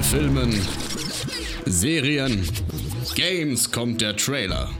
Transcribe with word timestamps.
den 0.00 0.04
Filmen, 0.04 0.52
Serien, 1.66 2.48
Games 3.14 3.70
kommt 3.70 4.00
der 4.00 4.16
Trailer. 4.16 4.70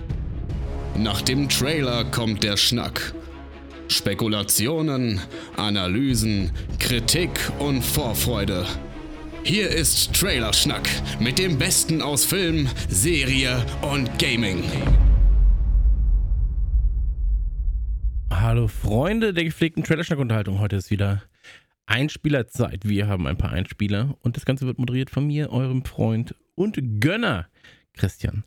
Nach 0.96 1.20
dem 1.22 1.48
Trailer 1.48 2.04
kommt 2.04 2.42
der 2.42 2.56
Schnack. 2.56 3.14
Spekulationen, 3.88 5.20
Analysen, 5.56 6.52
Kritik 6.78 7.30
und 7.58 7.82
Vorfreude. 7.82 8.64
Hier 9.42 9.68
ist 9.68 10.14
Trailerschnack 10.14 10.88
mit 11.18 11.38
dem 11.38 11.58
Besten 11.58 12.02
aus 12.02 12.24
Film, 12.24 12.68
Serie 12.88 13.64
und 13.82 14.18
Gaming. 14.18 14.62
Hallo 18.30 18.68
Freunde 18.68 19.34
der 19.34 19.44
gepflegten 19.44 19.82
Trailerschnack-Unterhaltung. 19.82 20.60
Heute 20.60 20.76
ist 20.76 20.90
wieder 20.90 21.22
Einspielerzeit. 21.90 22.88
Wir 22.88 23.08
haben 23.08 23.26
ein 23.26 23.36
paar 23.36 23.50
Einspieler 23.50 24.16
und 24.20 24.36
das 24.36 24.44
Ganze 24.44 24.64
wird 24.64 24.78
moderiert 24.78 25.10
von 25.10 25.26
mir, 25.26 25.50
eurem 25.50 25.84
Freund 25.84 26.36
und 26.54 27.00
Gönner 27.00 27.48
Christian. 27.94 28.44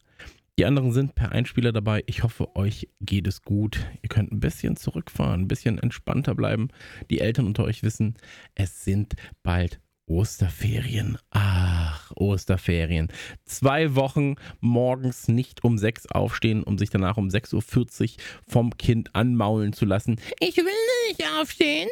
Die 0.58 0.66
anderen 0.66 0.94
sind 0.94 1.14
per 1.16 1.34
Einspieler 1.34 1.74
dabei. 1.74 2.04
Ich 2.06 2.24
hoffe, 2.24 2.56
euch 2.56 2.88
geht 3.02 3.28
es 3.28 3.42
gut. 3.42 3.86
Ihr 4.02 4.08
könnt 4.08 4.32
ein 4.32 4.40
bisschen 4.40 4.78
zurückfahren, 4.78 5.42
ein 5.42 5.48
bisschen 5.50 5.78
entspannter 5.78 6.36
bleiben. 6.36 6.70
Die 7.10 7.20
Eltern 7.20 7.46
unter 7.46 7.66
euch 7.66 7.84
wissen, 7.84 8.16
es 8.56 8.86
sind 8.86 9.16
bald 9.42 9.82
Osterferien. 10.06 11.18
Ach, 11.32 12.12
Osterferien. 12.16 13.10
Zwei 13.44 13.96
Wochen 13.96 14.36
morgens 14.62 15.28
nicht 15.28 15.66
um 15.66 15.78
sechs 15.78 16.06
aufstehen, 16.06 16.64
um 16.64 16.78
sich 16.78 16.92
danach 16.92 17.18
um 17.18 17.28
6.40 17.28 18.02
Uhr 18.02 18.24
vom 18.48 18.78
Kind 18.78 19.14
anmaulen 19.16 19.74
zu 19.74 19.84
lassen. 19.84 20.18
Ich 20.40 20.56
will 20.56 20.66
nicht 21.10 21.26
aufstehen. 21.40 21.90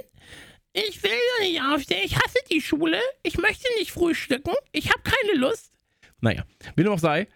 Ich 0.74 1.04
will 1.04 1.12
nicht 1.42 1.62
aufstehen. 1.62 2.04
Ich 2.06 2.16
hasse 2.16 2.40
die 2.50 2.62
Schule. 2.62 3.00
Ich 3.24 3.38
möchte 3.38 3.68
nicht 3.78 3.92
frühstücken. 3.92 4.54
Ich 4.72 4.90
habe 4.90 5.02
keine 5.04 5.40
Lust. 5.40 5.74
Naja, 6.22 6.46
wie 6.76 6.84
dem 6.84 6.94
auch 6.94 7.00
sei, 7.00 7.28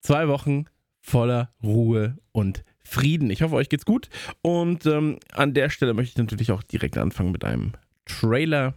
zwei 0.00 0.28
Wochen 0.28 0.66
voller 1.00 1.52
Ruhe 1.62 2.18
und 2.32 2.64
Frieden. 2.82 3.30
Ich 3.30 3.42
hoffe, 3.42 3.56
euch 3.56 3.68
geht's 3.68 3.84
gut. 3.84 4.08
Und 4.40 4.86
ähm, 4.86 5.18
an 5.32 5.52
der 5.52 5.68
Stelle 5.68 5.92
möchte 5.92 6.12
ich 6.12 6.16
natürlich 6.16 6.52
auch 6.52 6.62
direkt 6.62 6.96
anfangen 6.96 7.32
mit 7.32 7.44
einem 7.44 7.72
Trailer. 8.06 8.74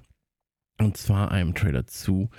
Und 0.78 0.98
zwar 0.98 1.32
einem 1.32 1.54
Trailer 1.56 1.88
zu 1.88 2.30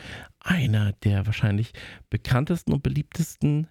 einer 0.40 0.92
der 1.04 1.24
wahrscheinlich 1.26 1.72
bekanntesten 2.10 2.72
und 2.72 2.82
beliebtesten 2.82 3.68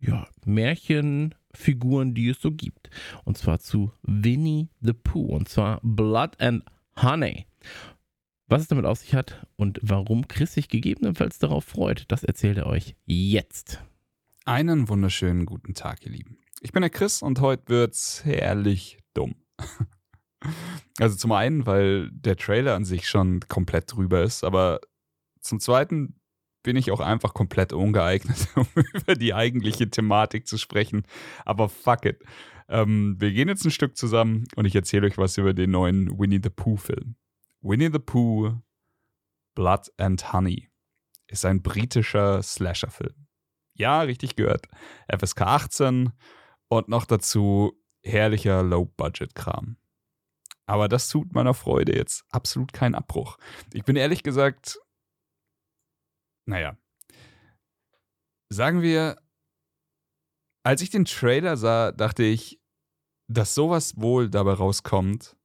ja, 0.00 0.28
Märchenfiguren, 0.44 2.14
die 2.14 2.28
es 2.28 2.40
so 2.40 2.50
gibt. 2.50 2.90
Und 3.24 3.38
zwar 3.38 3.58
zu 3.58 3.92
Winnie 4.02 4.68
the 4.80 4.92
Pooh. 4.92 5.34
Und 5.34 5.48
zwar 5.48 5.80
Blood 5.82 6.40
and 6.40 6.64
Honey. 7.02 7.46
Was 8.48 8.62
es 8.62 8.68
damit 8.68 8.84
auf 8.84 8.98
sich 8.98 9.14
hat 9.14 9.46
und 9.56 9.78
warum 9.82 10.26
Chris 10.26 10.54
sich 10.54 10.68
gegebenenfalls 10.68 11.38
darauf 11.38 11.64
freut, 11.64 12.04
das 12.08 12.24
erzählt 12.24 12.58
er 12.58 12.66
euch 12.66 12.96
jetzt. 13.04 13.80
Einen 14.44 14.88
wunderschönen 14.88 15.46
guten 15.46 15.74
Tag, 15.74 16.04
ihr 16.04 16.12
Lieben. 16.12 16.38
Ich 16.60 16.72
bin 16.72 16.80
der 16.80 16.90
Chris 16.90 17.22
und 17.22 17.40
heute 17.40 17.68
wird's 17.68 18.24
herrlich 18.24 18.98
dumm. 19.14 19.34
Also 21.00 21.16
zum 21.16 21.32
einen, 21.32 21.66
weil 21.66 22.10
der 22.12 22.36
Trailer 22.36 22.76
an 22.76 22.84
sich 22.84 23.08
schon 23.08 23.40
komplett 23.48 23.92
drüber 23.92 24.22
ist, 24.22 24.44
aber 24.44 24.80
zum 25.40 25.58
zweiten 25.58 26.14
bin 26.62 26.76
ich 26.76 26.92
auch 26.92 27.00
einfach 27.00 27.34
komplett 27.34 27.72
ungeeignet, 27.72 28.46
um 28.54 28.66
über 28.92 29.14
die 29.16 29.34
eigentliche 29.34 29.90
Thematik 29.90 30.46
zu 30.46 30.58
sprechen. 30.58 31.02
Aber 31.44 31.68
fuck 31.68 32.04
it. 32.04 32.22
Ähm, 32.68 33.16
wir 33.18 33.32
gehen 33.32 33.48
jetzt 33.48 33.64
ein 33.64 33.70
Stück 33.70 33.96
zusammen 33.96 34.46
und 34.56 34.64
ich 34.64 34.74
erzähle 34.74 35.06
euch 35.06 35.18
was 35.18 35.38
über 35.38 35.54
den 35.54 35.70
neuen 35.70 36.18
Winnie 36.18 36.40
the 36.42 36.50
Pooh-Film. 36.50 37.16
Winnie 37.60 37.90
the 37.92 37.98
Pooh 37.98 38.60
Blood 39.54 39.90
and 39.96 40.32
Honey 40.32 40.68
ist 41.26 41.44
ein 41.44 41.62
britischer 41.62 42.42
Slasher-Film. 42.42 43.26
Ja, 43.74 44.02
richtig 44.02 44.36
gehört. 44.36 44.66
FSK 45.08 45.42
18 45.42 46.12
und 46.68 46.88
noch 46.88 47.04
dazu 47.04 47.72
herrlicher 48.02 48.62
Low-Budget-Kram. 48.62 49.76
Aber 50.66 50.88
das 50.88 51.08
tut 51.08 51.32
meiner 51.32 51.54
Freude 51.54 51.96
jetzt 51.96 52.24
absolut 52.30 52.72
keinen 52.72 52.94
Abbruch. 52.94 53.38
Ich 53.72 53.84
bin 53.84 53.96
ehrlich 53.96 54.22
gesagt, 54.22 54.78
naja, 56.44 56.76
sagen 58.50 58.82
wir, 58.82 59.16
als 60.64 60.82
ich 60.82 60.90
den 60.90 61.04
Trailer 61.04 61.56
sah, 61.56 61.92
dachte 61.92 62.22
ich, 62.22 62.60
dass 63.30 63.54
sowas 63.54 63.94
wohl 63.96 64.30
dabei 64.30 64.54
rauskommt, 64.54 65.36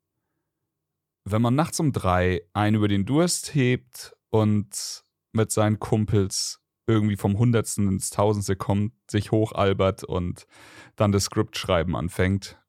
wenn 1.25 1.41
man 1.41 1.55
nachts 1.55 1.79
um 1.79 1.91
drei 1.91 2.41
einen 2.53 2.75
über 2.75 2.87
den 2.87 3.05
Durst 3.05 3.55
hebt 3.55 4.15
und 4.29 5.05
mit 5.33 5.51
seinen 5.51 5.79
Kumpels 5.79 6.61
irgendwie 6.87 7.15
vom 7.15 7.37
Hundertsten 7.37 7.87
ins 7.87 8.09
Tausendste 8.09 8.55
kommt, 8.55 8.93
sich 9.09 9.31
hochalbert 9.31 10.03
und 10.03 10.47
dann 10.95 11.11
das 11.11 11.25
Skript 11.25 11.57
schreiben 11.57 11.95
anfängt, 11.95 12.61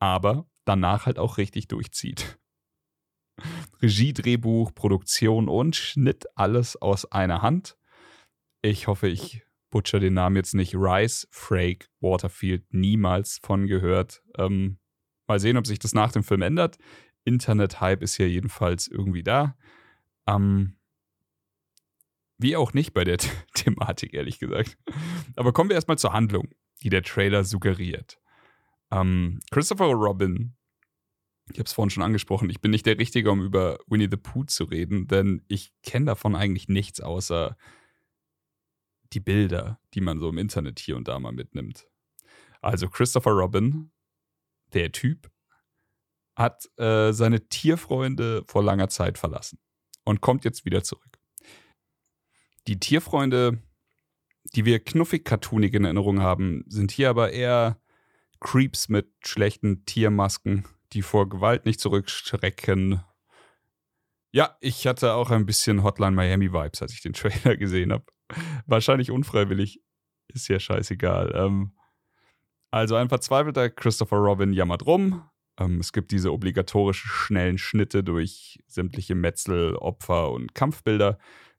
aber 0.00 0.48
danach 0.64 1.06
halt 1.06 1.18
auch 1.18 1.36
richtig 1.36 1.68
durchzieht. 1.68 2.38
Regie, 3.82 4.12
Drehbuch, 4.12 4.72
Produktion 4.74 5.48
und 5.48 5.76
Schnitt 5.76 6.24
alles 6.36 6.76
aus 6.76 7.10
einer 7.10 7.42
Hand. 7.42 7.76
Ich 8.62 8.86
hoffe, 8.86 9.08
ich 9.08 9.42
butcher 9.74 9.98
den 9.98 10.14
Namen 10.14 10.36
jetzt 10.36 10.54
nicht. 10.54 10.76
Rice, 10.76 11.26
Frake, 11.32 11.88
Waterfield, 12.00 12.72
niemals 12.72 13.40
von 13.42 13.66
gehört. 13.66 14.22
Ähm, 14.38 14.78
mal 15.26 15.40
sehen, 15.40 15.56
ob 15.56 15.66
sich 15.66 15.80
das 15.80 15.94
nach 15.94 16.12
dem 16.12 16.22
Film 16.22 16.42
ändert. 16.42 16.78
Internet-Hype 17.24 18.00
ist 18.00 18.14
hier 18.14 18.30
jedenfalls 18.30 18.86
irgendwie 18.86 19.24
da. 19.24 19.56
Ähm, 20.28 20.76
wie 22.38 22.54
auch 22.54 22.72
nicht 22.72 22.94
bei 22.94 23.02
der 23.02 23.18
Thematik, 23.54 24.14
ehrlich 24.14 24.38
gesagt. 24.38 24.78
Aber 25.34 25.52
kommen 25.52 25.70
wir 25.70 25.74
erstmal 25.74 25.98
zur 25.98 26.12
Handlung, 26.12 26.50
die 26.84 26.88
der 26.88 27.02
Trailer 27.02 27.42
suggeriert. 27.42 28.20
Ähm, 28.92 29.40
Christopher 29.50 29.86
Robin, 29.86 30.54
ich 31.50 31.58
habe 31.58 31.66
es 31.66 31.72
vorhin 31.72 31.90
schon 31.90 32.04
angesprochen, 32.04 32.48
ich 32.48 32.60
bin 32.60 32.70
nicht 32.70 32.86
der 32.86 33.00
Richtige, 33.00 33.32
um 33.32 33.42
über 33.42 33.80
Winnie 33.88 34.08
the 34.08 34.18
Pooh 34.18 34.44
zu 34.44 34.62
reden, 34.62 35.08
denn 35.08 35.42
ich 35.48 35.72
kenne 35.82 36.06
davon 36.06 36.36
eigentlich 36.36 36.68
nichts 36.68 37.00
außer 37.00 37.56
die 39.14 39.20
Bilder, 39.20 39.80
die 39.94 40.00
man 40.00 40.18
so 40.18 40.28
im 40.28 40.38
Internet 40.38 40.78
hier 40.78 40.96
und 40.96 41.08
da 41.08 41.18
mal 41.18 41.32
mitnimmt. 41.32 41.86
Also 42.60 42.88
Christopher 42.88 43.32
Robin, 43.32 43.90
der 44.72 44.92
Typ, 44.92 45.30
hat 46.36 46.68
äh, 46.78 47.12
seine 47.12 47.48
Tierfreunde 47.48 48.44
vor 48.46 48.64
langer 48.64 48.88
Zeit 48.88 49.18
verlassen 49.18 49.58
und 50.04 50.20
kommt 50.20 50.44
jetzt 50.44 50.64
wieder 50.64 50.82
zurück. 50.82 51.18
Die 52.66 52.80
Tierfreunde, 52.80 53.62
die 54.54 54.64
wir 54.64 54.82
knuffig 54.82 55.24
cartoonig 55.24 55.74
in 55.74 55.84
Erinnerung 55.84 56.20
haben, 56.20 56.64
sind 56.66 56.90
hier 56.90 57.10
aber 57.10 57.32
eher 57.32 57.80
Creeps 58.40 58.88
mit 58.88 59.12
schlechten 59.24 59.84
Tiermasken, 59.84 60.64
die 60.92 61.02
vor 61.02 61.28
Gewalt 61.28 61.66
nicht 61.66 61.80
zurückschrecken. 61.80 63.02
Ja, 64.32 64.56
ich 64.60 64.86
hatte 64.86 65.14
auch 65.14 65.30
ein 65.30 65.46
bisschen 65.46 65.82
Hotline 65.84 66.12
Miami 66.16 66.52
Vibes, 66.52 66.82
als 66.82 66.92
ich 66.92 67.02
den 67.02 67.12
Trailer 67.12 67.56
gesehen 67.58 67.92
habe. 67.92 68.04
Wahrscheinlich 68.66 69.10
unfreiwillig. 69.10 69.82
Ist 70.32 70.48
ja 70.48 70.58
scheißegal. 70.58 71.32
Ähm, 71.34 71.72
also 72.70 72.96
ein 72.96 73.08
verzweifelter 73.08 73.70
Christopher 73.70 74.16
Robin 74.16 74.52
jammert 74.52 74.86
rum. 74.86 75.28
Ähm, 75.60 75.78
es 75.78 75.92
gibt 75.92 76.10
diese 76.10 76.32
obligatorischen 76.32 77.08
schnellen 77.08 77.58
Schnitte 77.58 78.02
durch 78.02 78.62
sämtliche 78.66 79.14
Metzel, 79.14 79.76
Opfer 79.76 80.32
und 80.32 80.54
Kampfbilder. 80.54 81.18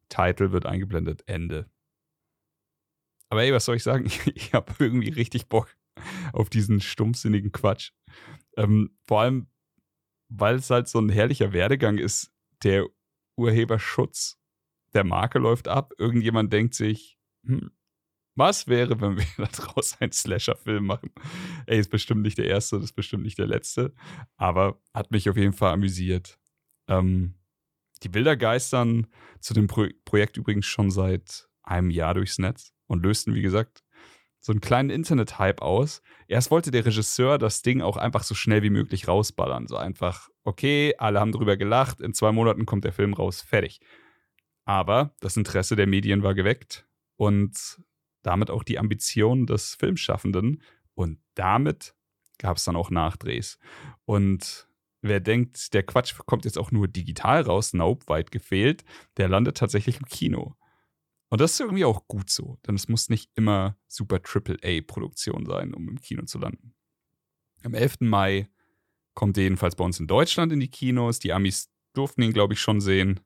Title 0.10 0.52
wird 0.52 0.66
eingeblendet, 0.66 1.24
Ende. 1.28 1.70
Aber 3.30 3.44
ey, 3.44 3.54
was 3.54 3.66
soll 3.66 3.78
ich 3.78 3.84
sagen? 3.84 4.10
Ich 4.36 4.54
habe 4.54 4.74
irgendwie 4.80 5.10
richtig 5.10 5.48
Bock 5.48 5.76
auf 6.34 6.50
diesen 6.50 6.82
stumpfsinnigen 6.82 7.52
Quatsch. 7.52 7.92
Ähm, 8.58 8.98
vor 9.08 9.22
allem, 9.22 9.48
weil 10.30 10.56
es 10.56 10.70
halt 10.70 10.88
so 10.88 11.00
ein 11.00 11.10
herrlicher 11.10 11.54
Werdegang 11.54 11.98
ist, 11.98 12.32
der 12.64 12.86
Urheberschutz 13.38 14.38
der 14.96 15.04
Marke 15.04 15.40
läuft 15.40 15.68
ab. 15.68 15.94
Irgendjemand 15.98 16.52
denkt 16.52 16.74
sich, 16.74 17.18
hm, 17.46 17.72
was 18.36 18.68
wäre, 18.68 19.00
wenn 19.00 19.18
wir 19.18 19.26
daraus 19.58 20.00
einen 20.00 20.12
Slasher-Film 20.12 20.86
machen? 20.86 21.12
Ey, 21.66 21.80
ist 21.80 21.90
bestimmt 21.90 22.22
nicht 22.22 22.38
der 22.38 22.48
erste, 22.48 22.78
das 22.78 22.86
ist 22.86 22.96
bestimmt 22.96 23.24
nicht 23.24 23.38
der 23.38 23.48
letzte, 23.48 23.94
aber 24.38 24.82
hat 24.94 25.12
mich 25.12 25.30
auf 25.30 25.38
jeden 25.38 25.54
Fall 25.54 25.74
amüsiert. 25.74 26.40
Ähm, 26.88 27.36
die 28.04 28.10
Bilder 28.10 28.36
geistern 28.36 29.08
zu 29.40 29.54
dem 29.54 29.68
Pro 29.68 29.88
Projekt 30.04 30.38
übrigens 30.38 30.66
schon 30.66 30.92
seit 30.92 31.48
einem 31.64 31.90
Jahr 31.90 32.14
durchs 32.14 32.38
Netz 32.38 32.74
und 32.88 33.04
lösten, 33.04 33.34
wie 33.34 33.42
gesagt, 33.42 33.84
so 34.40 34.52
einen 34.52 34.62
kleinen 34.62 34.92
Internet-Hype 34.92 35.62
aus. 35.62 36.04
Erst 36.28 36.52
wollte 36.52 36.70
der 36.70 36.86
Regisseur 36.86 37.40
das 37.40 37.64
Ding 37.64 37.82
auch 37.82 37.98
einfach 37.98 38.22
so 38.22 38.36
schnell 38.36 38.62
wie 38.62 38.70
möglich 38.70 39.08
rausballern. 39.08 39.66
So 39.68 39.76
einfach, 39.76 40.30
okay, 40.44 40.94
alle 41.00 41.20
haben 41.20 41.32
drüber 41.32 41.58
gelacht, 41.58 42.00
in 42.00 42.14
zwei 42.14 42.32
Monaten 42.32 42.68
kommt 42.68 42.84
der 42.84 42.94
Film 42.94 43.14
raus, 43.14 43.42
fertig. 43.42 43.80
Aber 44.66 45.16
das 45.20 45.38
Interesse 45.38 45.76
der 45.76 45.88
Medien 45.88 46.24
war 46.24 46.34
geweckt 46.34 46.88
und 47.16 47.82
damit 48.24 48.50
auch 48.50 48.64
die 48.64 48.80
Ambition 48.80 49.46
des 49.46 49.76
Filmschaffenden. 49.76 50.62
Und 50.96 51.20
damit 51.36 51.96
gab 52.40 52.58
es 52.58 52.64
dann 52.64 52.76
auch 52.76 52.90
Nachdrehs. 52.90 53.60
Und 54.06 54.68
wer 55.02 55.20
denkt, 55.20 55.74
der 55.74 55.84
Quatsch 55.84 56.16
kommt 56.26 56.46
jetzt 56.46 56.58
auch 56.58 56.72
nur 56.72 56.88
digital 56.88 57.42
raus, 57.42 57.74
nope, 57.74 58.08
weit 58.08 58.32
gefehlt, 58.32 58.84
der 59.18 59.30
landet 59.30 59.58
tatsächlich 59.58 60.00
im 60.00 60.06
Kino. 60.06 60.56
Und 61.30 61.42
das 61.42 61.54
ist 61.54 61.60
irgendwie 61.60 61.86
auch 61.86 62.08
gut 62.08 62.30
so, 62.30 62.58
denn 62.66 62.76
es 62.76 62.88
muss 62.88 63.10
nicht 63.10 63.32
immer 63.36 63.78
super 63.88 64.22
Triple-A-Produktion 64.22 65.46
sein, 65.46 65.74
um 65.74 65.90
im 65.90 66.00
Kino 66.00 66.24
zu 66.26 66.40
landen. 66.40 66.74
Am 67.64 67.74
11. 67.74 68.02
Mai 68.02 68.50
kommt 69.16 69.38
er 69.38 69.44
jedenfalls 69.44 69.76
bei 69.76 69.84
uns 69.84 70.00
in 70.00 70.08
Deutschland 70.08 70.52
in 70.52 70.60
die 70.60 70.70
Kinos. 70.70 71.20
Die 71.20 71.34
Amis 71.34 71.70
durften 71.94 72.22
ihn, 72.22 72.34
glaube 72.34 72.54
ich, 72.54 72.62
schon 72.62 72.80
sehen. 72.80 73.22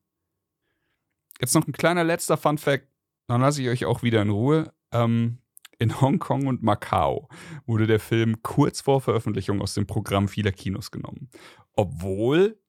Jetzt 1.40 1.56
noch 1.56 1.68
ein 1.68 1.74
kleiner 1.74 2.04
letzter 2.04 2.38
Fun-Fact, 2.38 2.88
dann 3.28 3.42
lasse 3.42 3.62
ich 3.62 3.70
euch 3.70 3.86
auch 3.86 4.04
wieder 4.04 4.22
in 4.22 4.30
Ruhe. 4.30 4.74
Ähm, 4.92 5.40
in 5.78 6.02
Hongkong 6.02 6.48
und 6.48 6.62
Macau 6.62 7.30
wurde 7.66 7.88
der 7.88 8.02
Film 8.02 8.42
kurz 8.44 8.82
vor 8.82 9.00
Veröffentlichung 9.00 9.62
aus 9.62 9.74
dem 9.74 9.88
Programm 9.88 10.28
vieler 10.28 10.52
Kinos 10.52 10.92
genommen. 10.92 11.30
Obwohl 11.74 12.60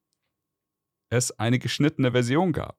es 1.09 1.37
eine 1.39 1.59
geschnittene 1.59 2.13
Version 2.13 2.53
gab, 2.53 2.79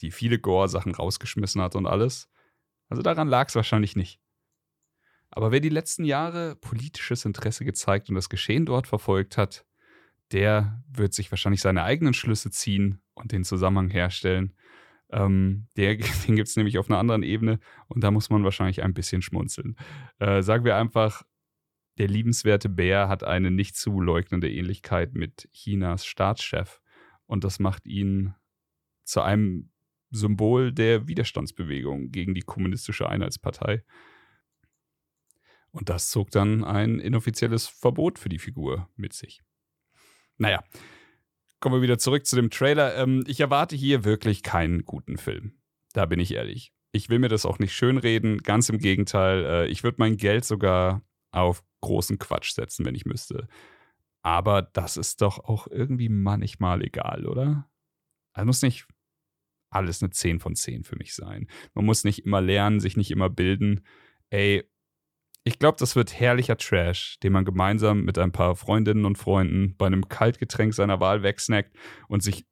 die 0.00 0.12
viele 0.12 0.38
Gore-Sachen 0.38 0.94
rausgeschmissen 0.94 1.60
hat 1.60 1.74
und 1.74 1.86
alles. 1.86 2.28
Also 2.88 3.02
daran 3.02 3.26
lag 3.26 3.48
es 3.48 3.56
wahrscheinlich 3.56 3.96
nicht. 3.96 4.20
Aber 5.30 5.50
wer 5.50 5.60
die 5.60 5.68
letzten 5.68 6.04
Jahre 6.04 6.54
politisches 6.54 7.24
Interesse 7.24 7.64
gezeigt 7.64 8.08
und 8.08 8.14
das 8.14 8.28
Geschehen 8.28 8.66
dort 8.66 8.86
verfolgt 8.86 9.36
hat, 9.36 9.66
der 10.32 10.82
wird 10.88 11.12
sich 11.12 11.30
wahrscheinlich 11.32 11.60
seine 11.60 11.82
eigenen 11.82 12.14
Schlüsse 12.14 12.50
ziehen 12.50 13.00
und 13.14 13.32
den 13.32 13.44
Zusammenhang 13.44 13.90
herstellen. 13.90 14.56
Ähm, 15.10 15.68
der, 15.76 15.96
den 16.26 16.36
gibt 16.36 16.48
es 16.48 16.56
nämlich 16.56 16.78
auf 16.78 16.90
einer 16.90 16.98
anderen 16.98 17.22
Ebene 17.22 17.58
und 17.88 18.02
da 18.02 18.10
muss 18.10 18.30
man 18.30 18.44
wahrscheinlich 18.44 18.82
ein 18.82 18.94
bisschen 18.94 19.22
schmunzeln. 19.22 19.76
Äh, 20.18 20.42
sagen 20.42 20.64
wir 20.64 20.76
einfach, 20.76 21.22
der 21.98 22.08
liebenswerte 22.08 22.68
Bär 22.68 23.08
hat 23.08 23.24
eine 23.24 23.50
nicht 23.50 23.76
zu 23.76 24.00
leugnende 24.00 24.50
Ähnlichkeit 24.50 25.14
mit 25.14 25.48
Chinas 25.52 26.04
Staatschef 26.04 26.80
und 27.26 27.44
das 27.44 27.58
macht 27.58 27.86
ihn 27.86 28.34
zu 29.04 29.22
einem 29.22 29.70
Symbol 30.10 30.72
der 30.72 31.08
Widerstandsbewegung 31.08 32.10
gegen 32.10 32.34
die 32.34 32.42
kommunistische 32.42 33.08
Einheitspartei. 33.08 33.84
Und 35.70 35.88
das 35.88 36.10
zog 36.10 36.30
dann 36.30 36.64
ein 36.64 36.98
inoffizielles 36.98 37.66
Verbot 37.66 38.18
für 38.18 38.28
die 38.28 38.38
Figur 38.38 38.88
mit 38.96 39.12
sich. 39.12 39.42
Naja, 40.38 40.62
kommen 41.60 41.76
wir 41.76 41.82
wieder 41.82 41.98
zurück 41.98 42.26
zu 42.26 42.36
dem 42.36 42.50
Trailer. 42.50 42.96
Ähm, 42.96 43.24
ich 43.26 43.40
erwarte 43.40 43.76
hier 43.76 44.04
wirklich 44.04 44.42
keinen 44.42 44.84
guten 44.84 45.16
Film. 45.16 45.58
Da 45.92 46.06
bin 46.06 46.20
ich 46.20 46.34
ehrlich. 46.34 46.72
Ich 46.92 47.08
will 47.08 47.18
mir 47.18 47.28
das 47.28 47.46
auch 47.46 47.58
nicht 47.58 47.74
schönreden. 47.74 48.38
Ganz 48.38 48.68
im 48.68 48.78
Gegenteil. 48.78 49.44
Äh, 49.44 49.66
ich 49.68 49.82
würde 49.82 49.96
mein 49.98 50.16
Geld 50.16 50.44
sogar 50.44 51.02
auf 51.30 51.62
großen 51.80 52.18
Quatsch 52.18 52.52
setzen, 52.52 52.84
wenn 52.84 52.94
ich 52.94 53.06
müsste. 53.06 53.48
Aber 54.22 54.62
das 54.62 54.96
ist 54.96 55.22
doch 55.22 55.38
auch 55.38 55.66
irgendwie 55.68 56.08
manchmal 56.08 56.82
egal, 56.82 57.26
oder? 57.26 57.70
Also 58.32 58.46
muss 58.46 58.62
nicht 58.62 58.86
alles 59.70 60.02
eine 60.02 60.10
10 60.10 60.40
von 60.40 60.54
10 60.54 60.84
für 60.84 60.96
mich 60.96 61.14
sein. 61.14 61.46
Man 61.74 61.84
muss 61.84 62.04
nicht 62.04 62.24
immer 62.24 62.40
lernen, 62.40 62.80
sich 62.80 62.96
nicht 62.96 63.10
immer 63.10 63.30
bilden. 63.30 63.84
Ey, 64.30 64.64
ich 65.46 65.60
glaube, 65.60 65.76
das 65.78 65.94
wird 65.94 66.18
herrlicher 66.18 66.56
Trash, 66.56 67.20
den 67.22 67.32
man 67.32 67.44
gemeinsam 67.44 68.02
mit 68.02 68.18
ein 68.18 68.32
paar 68.32 68.56
Freundinnen 68.56 69.04
und 69.04 69.16
Freunden 69.16 69.76
bei 69.76 69.86
einem 69.86 70.08
Kaltgetränk 70.08 70.74
seiner 70.74 70.98
Wahl 70.98 71.22
wegsnackt 71.22 71.72
und 72.08 72.24
sich 72.24 72.44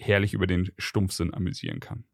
herrlich 0.00 0.34
über 0.34 0.48
den 0.48 0.72
Stumpfsinn 0.76 1.32
amüsieren 1.32 1.78
kann. 1.78 2.04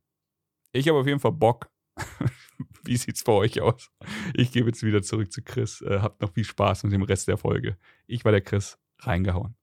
Ich 0.73 0.87
habe 0.89 0.99
auf 0.99 1.07
jeden 1.07 1.21
Fall 1.21 1.33
Bock. 1.33 1.71
Wie 2.85 2.99
sieht's 2.99 3.25
bei 3.25 3.33
euch 3.33 3.63
aus? 3.63 3.91
Ich 4.35 4.53
gebe 4.53 4.69
jetzt 4.69 4.83
wieder 4.83 5.01
zurück 5.01 5.33
zu 5.33 5.43
Chris. 5.43 5.81
Äh, 5.81 6.01
habt 6.03 6.21
noch 6.21 6.35
viel 6.35 6.45
Spaß 6.45 6.85
mit 6.85 6.93
dem 6.93 7.03
Rest 7.03 7.27
der 7.27 7.39
Folge. 7.39 7.79
Ich 8.07 8.23
war 8.27 8.33
der 8.33 8.43
Chris. 8.43 8.79
Reingehauen. 8.99 9.57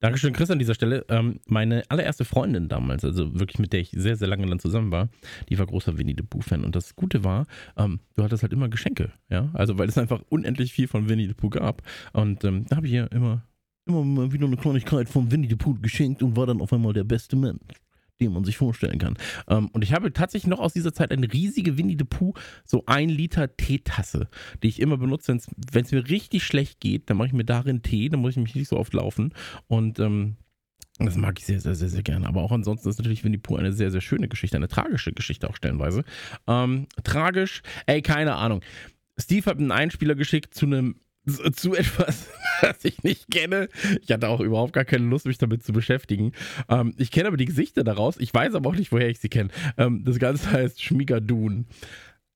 Dankeschön, 0.00 0.32
Chris, 0.32 0.50
an 0.50 0.58
dieser 0.58 0.74
Stelle. 0.74 1.04
Ähm, 1.10 1.40
meine 1.46 1.82
allererste 1.90 2.24
Freundin 2.24 2.68
damals, 2.68 3.04
also 3.04 3.38
wirklich 3.38 3.58
mit 3.58 3.74
der 3.74 3.80
ich 3.80 3.90
sehr, 3.90 4.16
sehr 4.16 4.28
lange 4.28 4.46
dann 4.46 4.58
zusammen 4.58 4.90
war, 4.90 5.10
die 5.50 5.58
war 5.58 5.66
großer 5.66 5.98
Winnie 5.98 6.14
the 6.16 6.24
Pooh-Fan. 6.24 6.64
Und 6.64 6.74
das 6.74 6.96
Gute 6.96 7.22
war, 7.22 7.46
ähm, 7.76 8.00
du 8.16 8.24
hattest 8.24 8.42
halt 8.42 8.54
immer 8.54 8.70
Geschenke, 8.70 9.12
ja. 9.28 9.50
Also, 9.52 9.76
weil 9.76 9.90
es 9.90 9.98
einfach 9.98 10.22
unendlich 10.30 10.72
viel 10.72 10.88
von 10.88 11.10
Winnie 11.10 11.26
the 11.26 11.34
Pooh 11.34 11.50
gab. 11.50 11.82
Und 12.14 12.44
ähm, 12.44 12.64
da 12.68 12.76
habe 12.76 12.86
ich 12.86 12.94
ihr 12.94 13.12
immer, 13.12 13.44
immer 13.86 14.02
mal 14.02 14.32
wieder 14.32 14.46
eine 14.46 14.56
Kleinigkeit 14.56 15.10
von 15.10 15.30
Winnie 15.30 15.50
the 15.50 15.56
Pooh 15.56 15.74
geschenkt 15.74 16.22
und 16.22 16.34
war 16.34 16.46
dann 16.46 16.62
auf 16.62 16.72
einmal 16.72 16.94
der 16.94 17.04
beste 17.04 17.36
Mensch 17.36 17.60
den 18.20 18.32
man 18.32 18.44
sich 18.44 18.56
vorstellen 18.56 18.98
kann. 18.98 19.16
Ähm, 19.48 19.68
und 19.72 19.82
ich 19.82 19.92
habe 19.92 20.12
tatsächlich 20.12 20.48
noch 20.48 20.60
aus 20.60 20.72
dieser 20.72 20.92
Zeit 20.92 21.10
eine 21.10 21.32
riesige 21.32 21.76
Winnie 21.78 21.96
the 21.98 22.04
Pooh, 22.04 22.34
so 22.64 22.84
ein 22.86 23.08
Liter 23.08 23.56
Teetasse, 23.56 24.28
die 24.62 24.68
ich 24.68 24.80
immer 24.80 24.96
benutze, 24.96 25.38
wenn 25.72 25.84
es 25.84 25.92
mir 25.92 26.08
richtig 26.08 26.44
schlecht 26.44 26.80
geht, 26.80 27.10
dann 27.10 27.16
mache 27.16 27.28
ich 27.28 27.32
mir 27.32 27.44
darin 27.44 27.82
Tee, 27.82 28.08
dann 28.08 28.20
muss 28.20 28.32
ich 28.32 28.42
mich 28.42 28.54
nicht 28.54 28.68
so 28.68 28.76
oft 28.76 28.92
laufen. 28.92 29.34
Und 29.66 29.98
ähm, 29.98 30.36
das 30.98 31.16
mag 31.16 31.38
ich 31.38 31.46
sehr, 31.46 31.60
sehr, 31.60 31.74
sehr, 31.74 31.88
sehr 31.88 32.02
gerne. 32.02 32.26
Aber 32.26 32.42
auch 32.42 32.52
ansonsten 32.52 32.88
ist 32.88 32.98
natürlich 32.98 33.24
Winnie 33.24 33.38
Pooh 33.38 33.56
eine 33.56 33.72
sehr, 33.72 33.90
sehr 33.90 34.02
schöne 34.02 34.28
Geschichte, 34.28 34.56
eine 34.56 34.68
tragische 34.68 35.12
Geschichte 35.12 35.48
auch 35.48 35.56
stellenweise. 35.56 36.04
Ähm, 36.46 36.86
tragisch, 37.04 37.62
ey, 37.86 38.02
keine 38.02 38.34
Ahnung. 38.34 38.60
Steve 39.18 39.46
hat 39.46 39.58
einen 39.58 39.72
Einspieler 39.72 40.14
geschickt 40.14 40.54
zu 40.54 40.66
einem 40.66 40.96
zu 41.38 41.74
etwas, 41.74 42.28
das 42.60 42.84
ich 42.84 43.02
nicht 43.02 43.30
kenne. 43.30 43.68
Ich 44.02 44.10
hatte 44.10 44.28
auch 44.28 44.40
überhaupt 44.40 44.72
gar 44.72 44.84
keine 44.84 45.06
Lust, 45.06 45.26
mich 45.26 45.38
damit 45.38 45.62
zu 45.62 45.72
beschäftigen. 45.72 46.32
Ähm, 46.68 46.94
ich 46.98 47.10
kenne 47.10 47.28
aber 47.28 47.36
die 47.36 47.44
Gesichter 47.44 47.84
daraus. 47.84 48.16
Ich 48.18 48.32
weiß 48.32 48.54
aber 48.54 48.70
auch 48.70 48.76
nicht, 48.76 48.92
woher 48.92 49.08
ich 49.08 49.18
sie 49.18 49.28
kenne. 49.28 49.50
Ähm, 49.76 50.04
das 50.04 50.18
Ganze 50.18 50.50
heißt 50.52 50.82
Schmigadoon. 50.82 51.66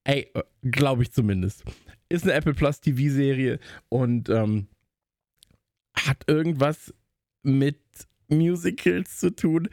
Ey, 0.04 0.30
äh, 0.34 0.42
glaube 0.62 1.02
ich 1.02 1.12
zumindest. 1.12 1.64
Ist 2.08 2.24
eine 2.24 2.34
Apple 2.34 2.54
Plus 2.54 2.80
TV-Serie 2.80 3.58
und 3.88 4.28
ähm, 4.28 4.68
hat 5.94 6.24
irgendwas 6.26 6.92
mit 7.42 7.80
Musicals 8.28 9.18
zu 9.18 9.34
tun. 9.34 9.68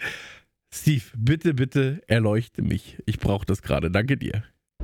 Steve, 0.74 1.04
bitte, 1.18 1.54
bitte 1.54 2.02
erleuchte 2.08 2.62
mich. 2.62 3.02
Ich 3.06 3.20
brauche 3.20 3.46
das 3.46 3.62
gerade. 3.62 3.92
Danke 3.92 4.18
dir. 4.18 4.44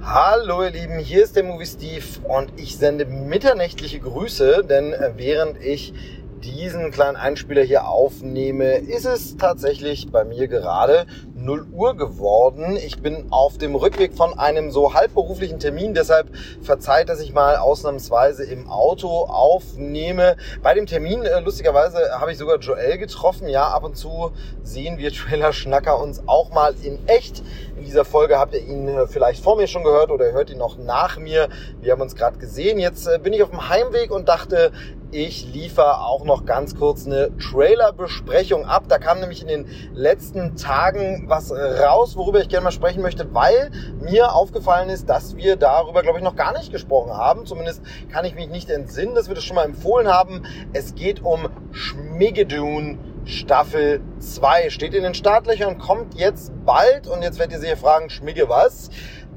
Hallo 0.09 0.63
ihr 0.63 0.69
Lieben, 0.69 0.99
hier 0.99 1.21
ist 1.21 1.35
der 1.35 1.43
Movie 1.43 1.65
Steve 1.65 2.05
und 2.29 2.53
ich 2.55 2.77
sende 2.77 3.03
mitternächtliche 3.05 3.99
Grüße, 3.99 4.63
denn 4.63 4.93
äh, 4.93 5.11
während 5.17 5.61
ich 5.61 5.93
diesen 6.41 6.91
kleinen 6.91 7.17
Einspieler 7.17 7.61
hier 7.61 7.89
aufnehme, 7.89 8.77
ist 8.77 9.05
es 9.05 9.35
tatsächlich 9.35 10.09
bei 10.09 10.23
mir 10.23 10.47
gerade 10.47 11.07
0 11.37 11.67
Uhr 11.71 11.95
geworden. 11.95 12.75
Ich 12.75 12.99
bin 13.01 13.27
auf 13.29 13.57
dem 13.57 13.75
Rückweg 13.75 14.13
von 14.15 14.37
einem 14.37 14.71
so 14.71 14.93
halbberuflichen 14.93 15.59
Termin, 15.59 15.93
deshalb 15.93 16.29
verzeiht, 16.61 17.09
dass 17.09 17.19
ich 17.19 17.33
mal 17.33 17.57
ausnahmsweise 17.57 18.43
im 18.43 18.69
Auto 18.69 19.25
aufnehme. 19.25 20.35
Bei 20.63 20.73
dem 20.73 20.87
Termin, 20.87 21.23
äh, 21.23 21.39
lustigerweise, 21.39 22.19
habe 22.19 22.31
ich 22.31 22.37
sogar 22.37 22.57
Joel 22.57 22.97
getroffen. 22.97 23.47
Ja, 23.47 23.67
ab 23.67 23.83
und 23.83 23.95
zu 23.95 24.31
sehen 24.63 24.97
wir 24.97 25.11
Trailer-Schnacker 25.11 25.99
uns 25.99 26.23
auch 26.27 26.51
mal 26.51 26.73
in 26.81 26.97
echt. 27.07 27.43
In 27.77 27.85
dieser 27.85 28.05
Folge 28.05 28.39
habt 28.39 28.55
ihr 28.55 28.61
ihn 28.61 28.87
äh, 28.87 29.07
vielleicht 29.07 29.43
vor 29.43 29.57
mir 29.57 29.67
schon 29.67 29.83
gehört 29.83 30.09
oder 30.09 30.31
hört 30.31 30.49
ihn 30.49 30.57
noch 30.57 30.77
nach 30.77 31.17
mir. 31.17 31.49
Wir 31.81 31.91
haben 31.91 32.01
uns 32.01 32.15
gerade 32.15 32.39
gesehen. 32.39 32.79
Jetzt 32.79 33.07
äh, 33.07 33.19
bin 33.19 33.33
ich 33.33 33.43
auf 33.43 33.51
dem 33.51 33.69
Heimweg 33.69 34.11
und 34.11 34.27
dachte, 34.27 34.71
ich 35.11 35.53
liefere 35.53 36.01
auch 36.01 36.25
noch 36.25 36.45
ganz 36.45 36.75
kurz 36.75 37.05
eine 37.05 37.31
Trailer-Besprechung 37.37 38.65
ab. 38.65 38.85
Da 38.89 38.97
kam 38.97 39.19
nämlich 39.21 39.41
in 39.41 39.47
den 39.47 39.65
letzten 39.93 40.57
Tagen 40.57 41.26
was 41.27 41.51
raus, 41.51 42.15
worüber 42.15 42.39
ich 42.39 42.49
gerne 42.49 42.65
mal 42.65 42.71
sprechen 42.71 43.01
möchte, 43.01 43.33
weil 43.33 43.71
mir 43.99 44.33
aufgefallen 44.33 44.89
ist, 44.89 45.09
dass 45.09 45.35
wir 45.35 45.55
darüber, 45.55 46.01
glaube 46.01 46.19
ich, 46.19 46.23
noch 46.23 46.35
gar 46.35 46.57
nicht 46.57 46.71
gesprochen 46.71 47.11
haben. 47.11 47.45
Zumindest 47.45 47.81
kann 48.11 48.25
ich 48.25 48.35
mich 48.35 48.47
nicht 48.49 48.69
entsinnen, 48.69 49.15
dass 49.15 49.27
wir 49.27 49.35
das 49.35 49.43
schon 49.43 49.55
mal 49.55 49.65
empfohlen 49.65 50.07
haben. 50.07 50.43
Es 50.73 50.95
geht 50.95 51.23
um 51.23 51.49
Schmigedoon 51.71 52.99
Staffel 53.25 54.01
2. 54.19 54.69
Steht 54.69 54.93
in 54.93 55.03
den 55.03 55.13
Startlöchern, 55.13 55.77
kommt 55.77 56.15
jetzt 56.15 56.51
bald. 56.65 57.07
Und 57.07 57.21
jetzt 57.21 57.39
werdet 57.39 57.53
ihr 57.53 57.59
sich 57.59 57.75
fragen, 57.75 58.09
Schmigge 58.09 58.49
was? 58.49 58.89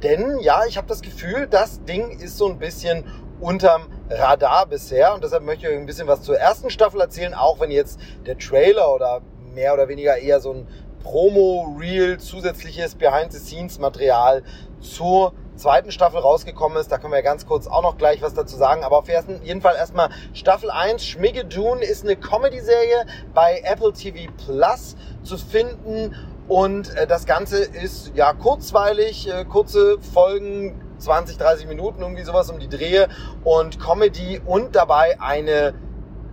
Denn 0.02 0.38
ja, 0.40 0.64
ich 0.66 0.76
habe 0.76 0.86
das 0.86 1.02
Gefühl, 1.02 1.46
das 1.48 1.84
Ding 1.84 2.18
ist 2.20 2.38
so 2.38 2.46
ein 2.46 2.58
bisschen 2.58 3.04
unterm 3.40 3.88
Radar 4.08 4.66
bisher 4.66 5.14
und 5.14 5.24
deshalb 5.24 5.44
möchte 5.44 5.66
ich 5.66 5.72
euch 5.72 5.78
ein 5.78 5.86
bisschen 5.86 6.06
was 6.06 6.22
zur 6.22 6.38
ersten 6.38 6.68
Staffel 6.70 7.00
erzählen, 7.00 7.32
auch 7.32 7.58
wenn 7.60 7.70
jetzt 7.70 7.98
der 8.26 8.36
Trailer 8.36 8.94
oder 8.94 9.22
mehr 9.54 9.72
oder 9.72 9.88
weniger 9.88 10.18
eher 10.18 10.40
so 10.40 10.52
ein 10.52 10.68
Promo-Reel, 11.02 12.18
zusätzliches 12.18 12.94
Behind-the-Scenes-Material 12.94 14.42
zur 14.80 15.32
zweiten 15.56 15.92
Staffel 15.92 16.20
rausgekommen 16.20 16.78
ist. 16.78 16.90
Da 16.90 16.98
können 16.98 17.12
wir 17.12 17.22
ganz 17.22 17.46
kurz 17.46 17.66
auch 17.66 17.82
noch 17.82 17.98
gleich 17.98 18.22
was 18.22 18.34
dazu 18.34 18.56
sagen. 18.56 18.82
Aber 18.82 18.98
auf 18.98 19.08
jeden 19.08 19.60
Fall 19.60 19.76
erstmal 19.76 20.10
Staffel 20.32 20.70
1. 20.70 21.04
Schmiggedune 21.04 21.84
ist 21.84 22.04
eine 22.04 22.16
Comedy-Serie 22.16 23.06
bei 23.34 23.60
Apple 23.64 23.92
TV 23.92 24.32
Plus 24.46 24.96
zu 25.22 25.36
finden. 25.36 26.14
Und 26.48 26.94
äh, 26.96 27.06
das 27.06 27.26
Ganze 27.26 27.58
ist 27.58 28.12
ja 28.14 28.32
kurzweilig, 28.32 29.28
äh, 29.28 29.44
kurze 29.44 29.98
Folgen, 30.00 30.80
20, 30.98 31.38
30 31.38 31.66
Minuten, 31.68 32.02
irgendwie 32.02 32.24
sowas 32.24 32.50
um 32.50 32.58
die 32.58 32.68
Drehe 32.68 33.08
und 33.44 33.78
Comedy 33.80 34.40
und 34.44 34.74
dabei 34.74 35.20
eine 35.20 35.74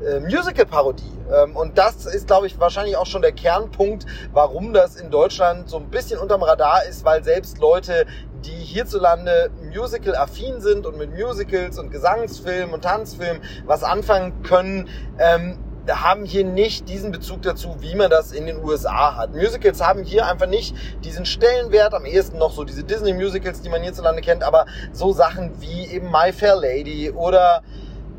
äh, 0.03 0.19
Musical-Parodie. 0.19 1.16
Ähm, 1.31 1.55
und 1.55 1.77
das 1.77 2.05
ist, 2.05 2.27
glaube 2.27 2.47
ich, 2.47 2.59
wahrscheinlich 2.59 2.97
auch 2.97 3.05
schon 3.05 3.21
der 3.21 3.31
Kernpunkt, 3.31 4.05
warum 4.33 4.73
das 4.73 4.95
in 4.95 5.09
Deutschland 5.11 5.69
so 5.69 5.77
ein 5.77 5.89
bisschen 5.89 6.19
unterm 6.19 6.43
Radar 6.43 6.85
ist, 6.85 7.05
weil 7.05 7.23
selbst 7.23 7.59
Leute, 7.59 8.05
die 8.45 8.51
hierzulande 8.51 9.49
Musical-affin 9.73 10.61
sind 10.61 10.85
und 10.85 10.97
mit 10.97 11.11
Musicals 11.17 11.79
und 11.79 11.91
Gesangsfilmen 11.91 12.73
und 12.73 12.83
Tanzfilmen 12.83 13.41
was 13.65 13.83
anfangen 13.83 14.43
können, 14.43 14.89
ähm, 15.19 15.57
haben 15.89 16.25
hier 16.25 16.43
nicht 16.43 16.89
diesen 16.89 17.11
Bezug 17.11 17.43
dazu, 17.43 17.77
wie 17.79 17.95
man 17.95 18.09
das 18.09 18.31
in 18.31 18.45
den 18.45 18.63
USA 18.63 19.15
hat. 19.15 19.33
Musicals 19.33 19.81
haben 19.81 20.03
hier 20.03 20.25
einfach 20.25 20.47
nicht 20.47 20.75
diesen 21.03 21.25
Stellenwert, 21.25 21.93
am 21.93 22.05
ehesten 22.05 22.37
noch 22.37 22.51
so 22.51 22.63
diese 22.63 22.83
Disney-Musicals, 22.83 23.61
die 23.61 23.69
man 23.69 23.81
hierzulande 23.81 24.21
kennt, 24.21 24.43
aber 24.43 24.65
so 24.91 25.13
Sachen 25.13 25.61
wie 25.61 25.87
eben 25.87 26.11
My 26.11 26.33
Fair 26.33 26.55
Lady 26.55 27.11
oder 27.11 27.63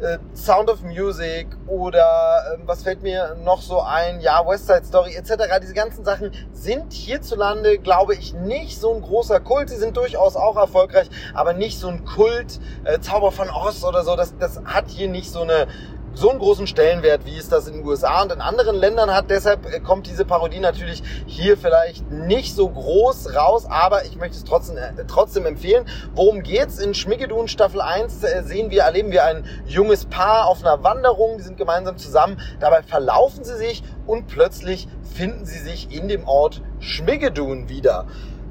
äh, 0.00 0.18
Sound 0.34 0.70
of 0.70 0.82
Music 0.82 1.48
oder 1.66 1.98
äh, 2.00 2.58
was 2.66 2.82
fällt 2.82 3.02
mir 3.02 3.36
noch 3.44 3.62
so 3.62 3.80
ein, 3.80 4.20
ja, 4.20 4.46
West 4.46 4.66
Side 4.66 4.84
Story 4.84 5.14
etc. 5.14 5.44
Diese 5.62 5.74
ganzen 5.74 6.04
Sachen 6.04 6.32
sind 6.52 6.92
hierzulande, 6.92 7.78
glaube 7.78 8.14
ich, 8.14 8.34
nicht 8.34 8.78
so 8.80 8.94
ein 8.94 9.02
großer 9.02 9.40
Kult. 9.40 9.68
Sie 9.70 9.76
sind 9.76 9.96
durchaus 9.96 10.36
auch 10.36 10.56
erfolgreich, 10.56 11.08
aber 11.34 11.52
nicht 11.52 11.78
so 11.78 11.88
ein 11.88 12.04
Kult, 12.04 12.60
äh, 12.84 13.00
Zauber 13.00 13.32
von 13.32 13.50
Oz 13.50 13.84
oder 13.84 14.04
so. 14.04 14.16
Das, 14.16 14.36
das 14.38 14.60
hat 14.64 14.88
hier 14.88 15.08
nicht 15.08 15.30
so 15.30 15.42
eine 15.42 15.66
so 16.14 16.30
einen 16.30 16.38
großen 16.38 16.66
Stellenwert, 16.66 17.26
wie 17.26 17.36
es 17.36 17.48
das 17.48 17.68
in 17.68 17.74
den 17.74 17.86
USA 17.86 18.22
und 18.22 18.32
in 18.32 18.40
anderen 18.40 18.76
Ländern 18.76 19.14
hat. 19.14 19.30
Deshalb 19.30 19.66
äh, 19.66 19.80
kommt 19.80 20.06
diese 20.06 20.24
Parodie 20.24 20.60
natürlich 20.60 21.02
hier 21.26 21.56
vielleicht 21.56 22.10
nicht 22.10 22.54
so 22.54 22.68
groß 22.68 23.34
raus, 23.34 23.66
aber 23.68 24.04
ich 24.04 24.16
möchte 24.16 24.36
es 24.36 24.44
trotzdem, 24.44 24.76
äh, 24.76 24.92
trotzdem 25.06 25.46
empfehlen. 25.46 25.86
Worum 26.14 26.42
geht's? 26.42 26.78
In 26.78 26.94
Schmiggedun 26.94 27.48
Staffel 27.48 27.80
1 27.80 28.22
äh, 28.24 28.42
sehen 28.42 28.70
wir, 28.70 28.82
erleben 28.82 29.10
wir 29.12 29.24
ein 29.24 29.44
junges 29.66 30.06
Paar 30.06 30.46
auf 30.46 30.64
einer 30.64 30.82
Wanderung. 30.82 31.38
Die 31.38 31.44
sind 31.44 31.56
gemeinsam 31.56 31.98
zusammen. 31.98 32.40
Dabei 32.60 32.82
verlaufen 32.82 33.44
sie 33.44 33.56
sich 33.56 33.82
und 34.06 34.26
plötzlich 34.26 34.88
finden 35.14 35.46
sie 35.46 35.58
sich 35.58 35.94
in 35.94 36.08
dem 36.08 36.26
Ort 36.26 36.62
Schmiggedun 36.80 37.68
wieder. 37.68 38.06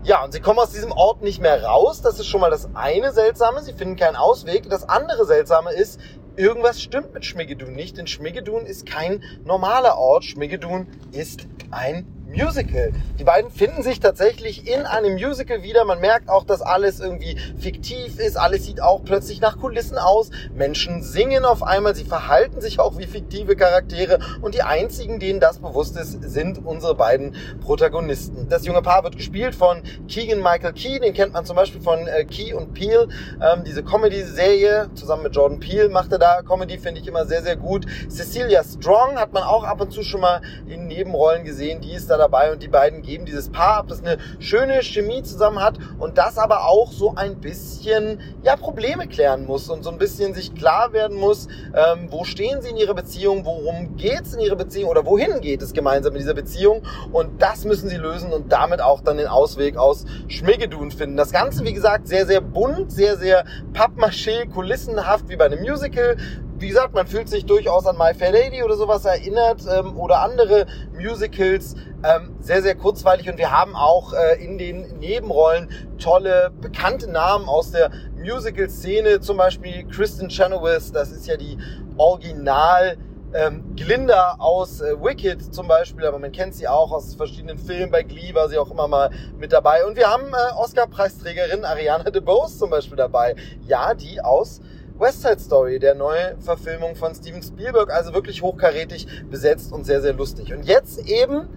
Ja, 0.08 0.24
und 0.24 0.32
sie 0.32 0.40
kommen 0.40 0.60
aus 0.60 0.72
diesem 0.72 0.94
Ort 0.94 1.22
nicht 1.22 1.42
mehr 1.42 1.66
raus. 1.66 2.02
Das 2.02 2.18
ist 2.18 2.28
schon 2.28 2.40
mal 2.40 2.50
das 2.50 2.70
eine 2.76 3.12
Seltsame. 3.12 3.62
Sie 3.62 3.74
finden 3.74 3.98
keinen 3.98 4.16
Ausweg. 4.16 4.70
Das 4.70 4.88
andere 4.88 5.26
Seltsame 5.26 5.74
ist, 5.74 6.00
irgendwas 6.38 6.82
stimmt 6.82 7.14
mit 7.14 7.26
Schmiggedun 7.26 7.74
nicht, 7.74 7.98
denn 7.98 8.08
Schmiggedun 8.08 8.66
ist 8.66 8.86
kein 8.86 9.22
normaler 9.44 9.98
Ort. 9.98 10.24
Schmiggedun 10.24 10.88
ist 11.12 11.48
ein 11.72 12.08
Musical. 12.28 12.92
Die 13.20 13.24
beiden 13.24 13.50
finden 13.50 13.84
sich 13.84 14.02
tatsächlich 14.02 14.68
in 14.68 14.82
einem 14.82 15.14
Musical 15.14 15.64
wieder. 15.64 15.86
Man 15.86 16.02
merkt 16.02 16.30
auch, 16.30 16.44
dass 16.44 16.62
alles 16.62 17.00
irgendwie 17.00 17.38
fiktiv 17.58 18.20
ist. 18.20 18.38
Alles 18.38 18.66
sieht 18.66 18.82
auch 18.82 19.04
plötzlich 19.06 19.40
nach 19.40 19.58
Kulissen 19.58 19.98
aus. 19.98 20.30
Menschen 20.54 21.02
singen 21.04 21.46
auf 21.46 21.64
einmal. 21.64 21.96
Sie 21.96 22.04
verhalten 22.04 22.60
sich 22.60 22.80
auch 22.80 22.98
wie 22.98 23.06
fiktive 23.06 23.56
Charaktere. 23.56 24.20
Und 24.42 24.56
die 24.56 24.62
einzigen, 24.62 25.20
denen 25.20 25.40
das 25.40 25.60
bewusst 25.60 25.96
ist, 25.96 26.22
sind 26.22 26.66
unsere 26.66 26.96
beiden 26.96 27.34
Protagonisten. 27.62 28.50
Das 28.50 28.66
junge 28.66 28.82
Paar 28.82 29.06
wird 29.06 29.16
gespielt 29.16 29.56
von 29.56 29.82
Keegan 30.10 30.44
Michael 30.44 30.74
Key. 30.74 31.00
Den 31.00 31.14
kennt 31.14 31.32
man 31.32 31.46
zum 31.46 31.56
Beispiel 31.56 31.82
von 31.82 32.08
äh, 32.08 32.26
Key 32.26 32.54
und 32.54 32.74
Peel. 32.74 33.08
Ähm, 33.42 33.64
diese 33.66 33.84
Comedy-Serie 33.84 34.90
zusammen 34.96 35.24
mit 35.24 35.36
Jordan 35.36 35.62
Peel 35.62 35.88
macht 35.88 36.12
er 36.12 36.20
da 36.20 36.42
Comedy, 36.42 36.78
finde 36.78 37.00
ich 37.00 37.08
immer 37.08 37.26
sehr, 37.26 37.42
sehr 37.42 37.56
gut. 37.56 37.86
Cecilia 38.10 38.64
Strong 38.66 39.16
hat 39.16 39.32
man 39.32 39.44
auch 39.44 39.64
ab 39.64 39.80
und 39.80 39.92
zu 39.92 40.04
schon 40.04 40.22
mal 40.22 40.42
in 40.68 40.88
Nebenrollen 40.88 41.46
gesehen. 41.46 41.80
Die 41.80 41.94
ist 41.94 42.10
da 42.10 42.17
dabei 42.18 42.52
und 42.52 42.64
die 42.64 42.68
beiden 42.68 43.02
geben 43.02 43.26
dieses 43.26 43.50
Paar 43.50 43.78
ab, 43.78 43.88
das 43.88 44.02
eine 44.02 44.18
schöne 44.40 44.82
Chemie 44.84 45.24
zusammen 45.24 45.62
hat 45.62 45.78
und 46.00 46.18
das 46.18 46.38
aber 46.38 46.66
auch 46.66 46.92
so 46.92 47.16
ein 47.16 47.40
bisschen 47.40 48.20
ja 48.44 48.56
Probleme 48.56 49.08
klären 49.08 49.46
muss 49.46 49.70
und 49.70 49.84
so 49.84 49.90
ein 49.90 49.98
bisschen 49.98 50.34
sich 50.34 50.54
klar 50.56 50.94
werden 50.94 51.18
muss, 51.18 51.48
ähm, 51.74 52.08
wo 52.10 52.24
stehen 52.24 52.62
sie 52.62 52.70
in 52.70 52.78
ihrer 52.78 52.94
Beziehung, 52.94 53.46
worum 53.46 53.96
geht's 53.98 54.34
in 54.34 54.40
ihrer 54.40 54.56
Beziehung 54.56 54.90
oder 54.90 55.06
wohin 55.06 55.42
geht 55.42 55.62
es 55.62 55.74
gemeinsam 55.74 56.14
in 56.14 56.20
dieser 56.20 56.34
Beziehung 56.34 56.82
und 57.12 57.42
das 57.42 57.66
müssen 57.66 57.90
sie 57.90 57.98
lösen 57.98 58.32
und 58.32 58.52
damit 58.52 58.82
auch 58.82 59.02
dann 59.02 59.18
den 59.18 59.28
Ausweg 59.28 59.78
aus 59.78 60.06
Schmiggedun 60.28 60.92
finden. 60.92 61.18
Das 61.18 61.32
Ganze, 61.32 61.64
wie 61.64 61.74
gesagt, 61.74 62.08
sehr, 62.08 62.26
sehr 62.26 62.42
bunt, 62.42 62.92
sehr, 62.92 63.18
sehr 63.18 63.46
Pappmaché, 63.74 64.50
kulissenhaft 64.50 65.30
wie 65.30 65.36
bei 65.36 65.46
einem 65.46 65.62
Musical 65.62 66.18
wie 66.60 66.70
gesagt, 66.70 66.94
man 66.94 67.08
fühlt 67.08 67.30
sich 67.30 67.46
durchaus 67.46 67.86
an 67.86 67.98
My 67.98 68.14
Fair 68.14 68.32
Lady 68.32 68.64
oder 68.64 68.76
sowas 68.76 69.06
erinnert 69.06 69.62
ähm, 69.70 69.98
oder 69.98 70.22
andere 70.22 70.66
Musicals. 70.94 71.76
Ähm, 72.04 72.36
sehr, 72.40 72.62
sehr 72.62 72.76
kurzweilig 72.76 73.30
und 73.30 73.38
wir 73.38 73.52
haben 73.52 73.76
auch 73.76 74.14
äh, 74.14 74.44
in 74.44 74.58
den 74.58 75.00
Nebenrollen 75.00 75.70
tolle, 75.98 76.52
bekannte 76.62 77.10
Namen 77.10 77.48
aus 77.48 77.72
der 77.72 77.92
Musical-Szene, 78.18 79.20
zum 79.20 79.38
Beispiel 79.38 79.86
Kristen 79.88 80.30
Chenoweth, 80.30 80.94
das 80.94 81.12
ist 81.12 81.28
ja 81.28 81.38
die 81.38 81.58
Original- 81.98 82.98
ähm, 83.34 83.76
Glinda 83.76 84.36
aus 84.40 84.80
äh, 84.82 84.96
Wicked 85.02 85.54
zum 85.54 85.68
Beispiel, 85.68 86.06
aber 86.06 86.18
man 86.18 86.32
kennt 86.32 86.56
sie 86.56 86.68
auch 86.68 86.92
aus 86.92 87.16
verschiedenen 87.16 87.58
Filmen. 87.58 87.92
Bei 87.92 88.04
Glee 88.04 88.34
war 88.34 88.48
sie 88.48 88.58
auch 88.58 88.72
immer 88.72 88.88
mal 88.88 89.10
mit 89.38 89.52
dabei. 89.52 89.86
Und 89.86 89.98
wir 89.98 90.08
haben 90.10 90.34
äh, 90.34 90.56
Oscar-Preisträgerin 90.56 91.66
Ariana 91.66 92.10
DeBose 92.10 92.58
zum 92.58 92.70
Beispiel 92.70 92.96
dabei. 92.96 93.36
Ja, 93.68 93.94
die 93.94 94.22
aus 94.22 94.62
West 95.00 95.22
Side 95.22 95.40
Story, 95.40 95.78
der 95.80 95.94
neue 95.94 96.36
Verfilmung 96.40 96.96
von 96.96 97.14
Steven 97.14 97.44
Spielberg, 97.44 97.92
also 97.92 98.14
wirklich 98.14 98.42
hochkarätig 98.42 99.08
besetzt 99.30 99.72
und 99.72 99.86
sehr, 99.86 100.02
sehr 100.02 100.14
lustig. 100.14 100.54
Und 100.54 100.64
jetzt 100.66 101.08
eben 101.08 101.48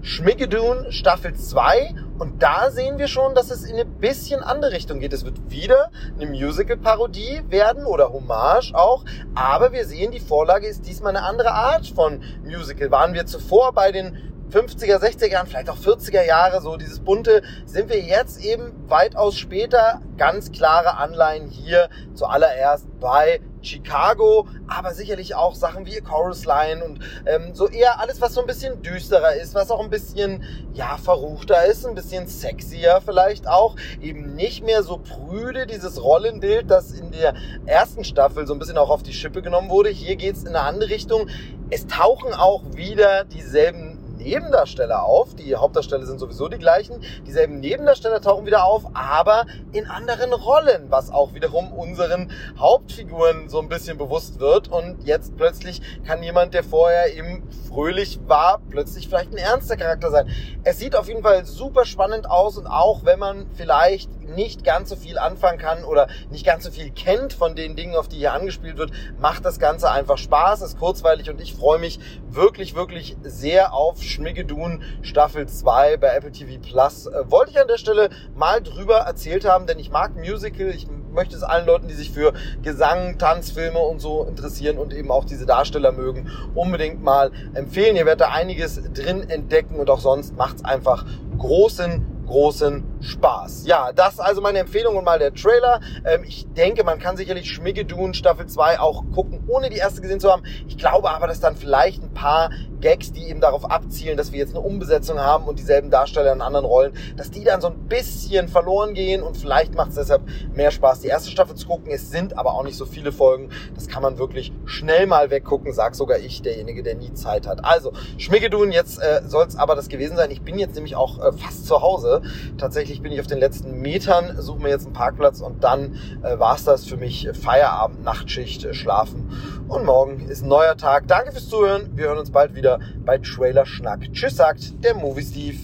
Schmiggedun 0.00 0.90
Staffel 0.90 1.34
2 1.34 1.94
und 2.18 2.42
da 2.42 2.70
sehen 2.70 2.98
wir 2.98 3.08
schon, 3.08 3.34
dass 3.34 3.50
es 3.50 3.64
in 3.64 3.74
eine 3.74 3.84
bisschen 3.84 4.40
andere 4.40 4.72
Richtung 4.72 5.00
geht. 5.00 5.12
Es 5.12 5.24
wird 5.24 5.50
wieder 5.50 5.90
eine 6.18 6.30
Musical-Parodie 6.30 7.42
werden 7.48 7.84
oder 7.84 8.12
Hommage 8.12 8.72
auch, 8.74 9.04
aber 9.34 9.72
wir 9.72 9.84
sehen, 9.84 10.10
die 10.12 10.20
Vorlage 10.20 10.66
ist 10.66 10.86
diesmal 10.86 11.16
eine 11.16 11.26
andere 11.26 11.50
Art 11.50 11.88
von 11.88 12.22
Musical. 12.44 12.90
Waren 12.90 13.12
wir 13.12 13.26
zuvor 13.26 13.72
bei 13.72 13.92
den 13.92 14.16
50er, 14.50 14.98
60er 14.98 15.30
Jahren, 15.30 15.46
vielleicht 15.46 15.70
auch 15.70 15.76
40er 15.76 16.24
Jahre, 16.24 16.60
so 16.60 16.76
dieses 16.76 17.00
bunte, 17.00 17.42
sind 17.66 17.88
wir 17.90 18.00
jetzt 18.00 18.42
eben 18.42 18.72
weitaus 18.88 19.38
später 19.38 20.00
ganz 20.16 20.52
klare 20.52 20.96
Anleihen 20.96 21.48
hier 21.48 21.88
zuallererst 22.14 22.86
bei 23.00 23.40
Chicago, 23.62 24.46
aber 24.66 24.94
sicherlich 24.94 25.34
auch 25.34 25.54
Sachen 25.54 25.86
wie 25.86 26.00
Chorus 26.00 26.44
Line 26.44 26.84
und 26.84 27.00
ähm, 27.26 27.54
so 27.54 27.68
eher 27.68 28.00
alles, 28.00 28.20
was 28.20 28.34
so 28.34 28.40
ein 28.40 28.46
bisschen 28.46 28.82
düsterer 28.82 29.34
ist, 29.34 29.54
was 29.54 29.70
auch 29.70 29.82
ein 29.82 29.90
bisschen, 29.90 30.44
ja, 30.72 30.96
verruchter 30.96 31.64
ist, 31.66 31.86
ein 31.86 31.94
bisschen 31.94 32.26
sexier 32.26 33.00
vielleicht 33.04 33.48
auch, 33.48 33.76
eben 34.00 34.34
nicht 34.34 34.64
mehr 34.64 34.82
so 34.82 34.98
prüde, 34.98 35.66
dieses 35.66 36.02
Rollenbild, 36.02 36.70
das 36.70 36.92
in 36.92 37.10
der 37.10 37.34
ersten 37.66 38.04
Staffel 38.04 38.46
so 38.46 38.52
ein 38.52 38.58
bisschen 38.58 38.78
auch 38.78 38.90
auf 38.90 39.02
die 39.02 39.12
Schippe 39.12 39.42
genommen 39.42 39.70
wurde. 39.70 39.90
Hier 39.90 40.16
geht's 40.16 40.42
in 40.42 40.48
eine 40.48 40.60
andere 40.60 40.90
Richtung. 40.90 41.28
Es 41.70 41.86
tauchen 41.86 42.32
auch 42.32 42.62
wieder 42.74 43.24
dieselben 43.24 43.87
Nebendarsteller 44.28 45.04
auf. 45.04 45.34
Die 45.36 45.56
Hauptdarsteller 45.56 46.04
sind 46.04 46.18
sowieso 46.18 46.48
die 46.48 46.58
gleichen. 46.58 47.02
Dieselben 47.26 47.60
Nebendarsteller 47.60 48.20
tauchen 48.20 48.44
wieder 48.44 48.64
auf, 48.64 48.84
aber 48.92 49.46
in 49.72 49.86
anderen 49.86 50.34
Rollen, 50.34 50.90
was 50.90 51.10
auch 51.10 51.32
wiederum 51.32 51.72
unseren 51.72 52.30
Hauptfiguren 52.58 53.48
so 53.48 53.58
ein 53.58 53.70
bisschen 53.70 53.96
bewusst 53.96 54.38
wird. 54.38 54.68
Und 54.68 55.06
jetzt 55.06 55.34
plötzlich 55.38 55.80
kann 56.06 56.22
jemand, 56.22 56.52
der 56.52 56.62
vorher 56.62 57.14
eben 57.16 57.42
fröhlich 57.68 58.20
war, 58.26 58.60
plötzlich 58.68 59.08
vielleicht 59.08 59.32
ein 59.32 59.38
ernster 59.38 59.78
Charakter 59.78 60.10
sein. 60.10 60.28
Es 60.62 60.78
sieht 60.78 60.94
auf 60.94 61.08
jeden 61.08 61.22
Fall 61.22 61.46
super 61.46 61.86
spannend 61.86 62.28
aus 62.28 62.58
und 62.58 62.66
auch 62.66 63.06
wenn 63.06 63.18
man 63.18 63.46
vielleicht 63.54 64.10
nicht 64.28 64.62
ganz 64.64 64.90
so 64.90 64.96
viel 64.96 65.18
anfangen 65.18 65.58
kann 65.58 65.84
oder 65.84 66.08
nicht 66.30 66.44
ganz 66.44 66.64
so 66.64 66.70
viel 66.70 66.90
kennt 66.90 67.32
von 67.32 67.56
den 67.56 67.76
Dingen, 67.76 67.96
auf 67.96 68.08
die 68.08 68.16
hier 68.16 68.32
angespielt 68.32 68.76
wird, 68.76 68.90
macht 69.18 69.44
das 69.44 69.58
Ganze 69.58 69.90
einfach 69.90 70.18
Spaß, 70.18 70.60
ist 70.62 70.78
kurzweilig 70.78 71.30
und 71.30 71.40
ich 71.40 71.54
freue 71.54 71.78
mich 71.78 71.98
wirklich, 72.30 72.74
wirklich 72.74 73.16
sehr 73.22 73.72
auf 73.72 74.02
Schmiggedun 74.18 74.82
Staffel 75.00 75.46
2 75.46 75.96
bei 75.96 76.08
Apple 76.08 76.32
TV 76.32 76.60
Plus. 76.60 77.06
Äh, 77.06 77.30
wollte 77.30 77.52
ich 77.52 77.60
an 77.60 77.68
der 77.68 77.78
Stelle 77.78 78.10
mal 78.34 78.60
drüber 78.60 78.96
erzählt 78.98 79.44
haben, 79.44 79.66
denn 79.66 79.78
ich 79.78 79.90
mag 79.90 80.16
Musical, 80.16 80.70
ich 80.70 80.88
möchte 81.12 81.36
es 81.36 81.44
allen 81.44 81.66
Leuten, 81.66 81.86
die 81.86 81.94
sich 81.94 82.10
für 82.10 82.32
Gesang, 82.62 83.18
Tanzfilme 83.18 83.78
und 83.78 84.00
so 84.00 84.24
interessieren 84.24 84.76
und 84.76 84.92
eben 84.92 85.12
auch 85.12 85.24
diese 85.24 85.46
Darsteller 85.46 85.92
mögen, 85.92 86.30
unbedingt 86.56 87.00
mal 87.00 87.30
empfehlen. 87.54 87.94
Ihr 87.94 88.06
werdet 88.06 88.22
da 88.22 88.30
einiges 88.30 88.82
drin 88.92 89.30
entdecken 89.30 89.76
und 89.76 89.88
auch 89.88 90.00
sonst 90.00 90.36
macht's 90.36 90.64
einfach 90.64 91.06
großen 91.38 92.18
großen 92.28 92.84
Spaß. 93.00 93.66
Ja, 93.66 93.92
das 93.92 94.20
also 94.20 94.40
meine 94.40 94.58
Empfehlung 94.58 94.96
und 94.96 95.04
mal 95.04 95.18
der 95.18 95.34
Trailer. 95.34 95.80
Ähm, 96.04 96.24
ich 96.24 96.46
denke, 96.52 96.84
man 96.84 96.98
kann 96.98 97.16
sicherlich 97.16 97.50
Schmiggedun 97.50 98.14
Staffel 98.14 98.46
2 98.46 98.80
auch 98.80 99.04
gucken, 99.14 99.44
ohne 99.46 99.70
die 99.70 99.76
erste 99.76 100.00
gesehen 100.00 100.20
zu 100.20 100.30
haben. 100.30 100.42
Ich 100.66 100.76
glaube 100.76 101.10
aber, 101.10 101.26
dass 101.26 101.40
dann 101.40 101.56
vielleicht 101.56 102.02
ein 102.02 102.12
paar 102.14 102.50
Gags, 102.80 103.12
die 103.12 103.28
eben 103.28 103.40
darauf 103.40 103.70
abzielen, 103.70 104.16
dass 104.16 104.32
wir 104.32 104.38
jetzt 104.38 104.54
eine 104.54 104.64
Umbesetzung 104.64 105.18
haben 105.18 105.44
und 105.44 105.58
dieselben 105.58 105.90
Darsteller 105.90 106.32
in 106.32 106.40
anderen 106.40 106.64
Rollen, 106.64 106.92
dass 107.16 107.30
die 107.30 107.44
dann 107.44 107.60
so 107.60 107.68
ein 107.68 107.88
bisschen 107.88 108.48
verloren 108.48 108.94
gehen 108.94 109.22
und 109.22 109.36
vielleicht 109.36 109.74
macht 109.74 109.90
es 109.90 109.96
deshalb 109.96 110.22
mehr 110.54 110.70
Spaß, 110.70 111.00
die 111.00 111.08
erste 111.08 111.30
Staffel 111.30 111.56
zu 111.56 111.66
gucken. 111.66 111.90
Es 111.90 112.10
sind 112.10 112.38
aber 112.38 112.54
auch 112.54 112.62
nicht 112.62 112.76
so 112.76 112.86
viele 112.86 113.12
Folgen. 113.12 113.50
Das 113.74 113.88
kann 113.88 114.02
man 114.02 114.18
wirklich 114.18 114.52
schnell 114.64 115.06
mal 115.06 115.30
weggucken, 115.30 115.72
sag 115.72 115.94
sogar 115.94 116.18
ich, 116.18 116.42
derjenige, 116.42 116.82
der 116.82 116.94
nie 116.94 117.12
Zeit 117.14 117.46
hat. 117.46 117.64
Also, 117.64 117.92
Schmiggedun, 118.16 118.72
jetzt 118.72 119.02
äh, 119.02 119.22
soll 119.26 119.46
es 119.46 119.56
aber 119.56 119.74
das 119.74 119.88
gewesen 119.88 120.16
sein. 120.16 120.30
Ich 120.30 120.42
bin 120.42 120.58
jetzt 120.58 120.74
nämlich 120.74 120.96
auch 120.96 121.18
äh, 121.18 121.32
fast 121.32 121.66
zu 121.66 121.82
Hause. 121.82 122.22
Tatsächlich 122.58 122.87
bin 122.96 123.12
ich 123.12 123.20
auf 123.20 123.26
den 123.26 123.38
letzten 123.38 123.80
Metern, 123.80 124.40
suche 124.40 124.62
mir 124.62 124.70
jetzt 124.70 124.86
einen 124.86 124.94
Parkplatz 124.94 125.40
und 125.40 125.62
dann 125.62 125.94
äh, 126.22 126.38
war 126.38 126.56
es 126.56 126.64
das 126.64 126.86
für 126.86 126.96
mich. 126.96 127.28
Feierabend, 127.32 128.02
Nachtschicht, 128.02 128.64
äh, 128.64 128.74
schlafen. 128.74 129.30
Und 129.68 129.84
morgen 129.84 130.20
ist 130.28 130.42
ein 130.42 130.48
neuer 130.48 130.76
Tag. 130.76 131.06
Danke 131.06 131.32
fürs 131.32 131.48
Zuhören. 131.48 131.96
Wir 131.96 132.06
hören 132.06 132.18
uns 132.18 132.30
bald 132.30 132.54
wieder 132.54 132.80
bei 133.04 133.18
Trailer 133.18 133.66
Schnack. 133.66 134.12
Tschüss, 134.12 134.36
sagt 134.36 134.82
der 134.82 134.94
Movie 134.94 135.22
Steve. 135.22 135.58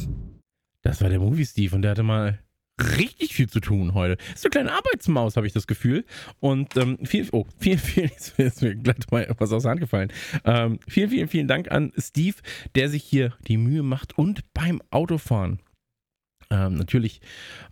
Das 0.82 1.00
war 1.00 1.08
der 1.08 1.18
Movie 1.18 1.46
Steve 1.46 1.74
und 1.74 1.82
der 1.82 1.92
hatte 1.92 2.02
mal 2.02 2.38
richtig 2.98 3.34
viel 3.34 3.48
zu 3.48 3.60
tun 3.60 3.94
heute. 3.94 4.16
Ist 4.34 4.44
eine 4.44 4.50
kleine 4.50 4.72
Arbeitsmaus, 4.72 5.36
habe 5.36 5.46
ich 5.46 5.52
das 5.52 5.66
Gefühl. 5.66 6.04
Und 6.40 6.76
ähm, 6.76 6.98
viel, 7.04 7.28
oh, 7.32 7.46
vielen, 7.58 7.78
vielen, 7.78 8.10
ist 8.36 8.62
mir 8.62 8.74
gleich 8.74 9.10
mal 9.10 9.34
was 9.38 9.52
aus 9.52 9.62
der 9.62 9.70
Hand 9.70 9.80
gefallen. 9.80 10.12
Ähm, 10.44 10.78
vielen, 10.86 11.10
vielen, 11.10 11.28
vielen 11.28 11.48
Dank 11.48 11.70
an 11.70 11.92
Steve, 11.96 12.36
der 12.74 12.88
sich 12.88 13.04
hier 13.04 13.32
die 13.46 13.56
Mühe 13.56 13.82
macht 13.82 14.18
und 14.18 14.52
beim 14.52 14.82
Autofahren 14.90 15.60
ähm, 16.54 16.74
natürlich 16.74 17.20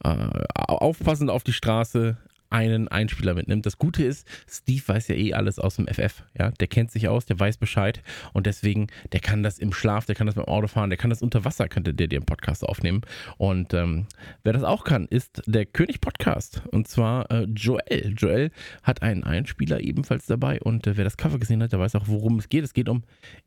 äh, 0.04 0.28
aufpassend 0.54 1.30
auf 1.30 1.44
die 1.44 1.52
Straße, 1.52 2.16
einen 2.52 2.86
Einspieler 2.88 3.34
mitnimmt. 3.34 3.64
Das 3.64 3.78
Gute 3.78 4.04
ist, 4.04 4.28
Steve 4.46 4.82
weiß 4.86 5.08
ja 5.08 5.14
eh 5.14 5.32
alles 5.32 5.58
aus 5.58 5.76
dem 5.76 5.86
FF. 5.86 6.22
Ja, 6.38 6.50
der 6.50 6.66
kennt 6.68 6.90
sich 6.90 7.08
aus, 7.08 7.24
der 7.24 7.40
weiß 7.40 7.56
Bescheid 7.56 8.02
und 8.34 8.46
deswegen, 8.46 8.88
der 9.12 9.20
kann 9.20 9.42
das 9.42 9.58
im 9.58 9.72
Schlaf, 9.72 10.04
der 10.04 10.14
kann 10.14 10.26
das 10.26 10.36
beim 10.36 10.44
Auto 10.44 10.68
fahren, 10.68 10.90
der 10.90 10.98
kann 10.98 11.10
das 11.10 11.22
unter 11.22 11.46
Wasser, 11.46 11.68
könnte 11.68 11.94
der 11.94 12.08
dir 12.08 12.18
im 12.18 12.26
Podcast 12.26 12.62
aufnehmen. 12.62 13.00
Und 13.38 13.72
ähm, 13.72 14.06
wer 14.44 14.52
das 14.52 14.64
auch 14.64 14.84
kann, 14.84 15.06
ist 15.06 15.42
der 15.46 15.64
König 15.64 16.02
Podcast 16.02 16.62
und 16.70 16.86
zwar 16.86 17.30
äh, 17.30 17.44
Joel. 17.44 18.14
Joel 18.16 18.50
hat 18.82 19.02
einen 19.02 19.24
Einspieler 19.24 19.80
ebenfalls 19.80 20.26
dabei 20.26 20.60
und 20.60 20.86
äh, 20.86 20.96
wer 20.98 21.04
das 21.04 21.16
Cover 21.16 21.38
gesehen 21.38 21.62
hat, 21.62 21.72
der 21.72 21.80
weiß 21.80 21.94
auch, 21.94 22.06
worum 22.06 22.38
es 22.38 22.50
geht. 22.50 22.64
Es 22.64 22.74
geht 22.74 22.90
um 22.90 23.02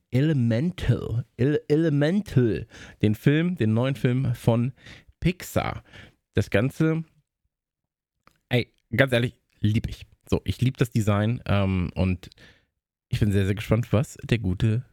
Elemental, 0.10 1.26
Ele 1.38 1.62
Elemental, 1.68 2.66
den 3.02 3.16
Film, 3.16 3.56
den 3.56 3.74
neuen 3.74 3.96
Film 3.96 4.34
von 4.34 4.74
Pixar. 5.26 5.84
Das 6.36 6.50
Ganze 6.50 7.04
ganz 8.96 9.12
ehrlich, 9.14 9.36
liebe 9.60 9.90
ich. 9.90 10.06
So, 10.30 10.42
ich 10.44 10.62
liebe 10.62 10.78
das 10.78 10.90
Design 10.90 11.42
ähm, 11.46 11.92
und 11.94 12.30
ich 13.10 13.20
bin 13.20 13.32
sehr, 13.32 13.46
sehr 13.46 13.56
gespannt, 13.56 13.94
was 13.94 14.18
der 14.24 14.40
gute 14.40 14.84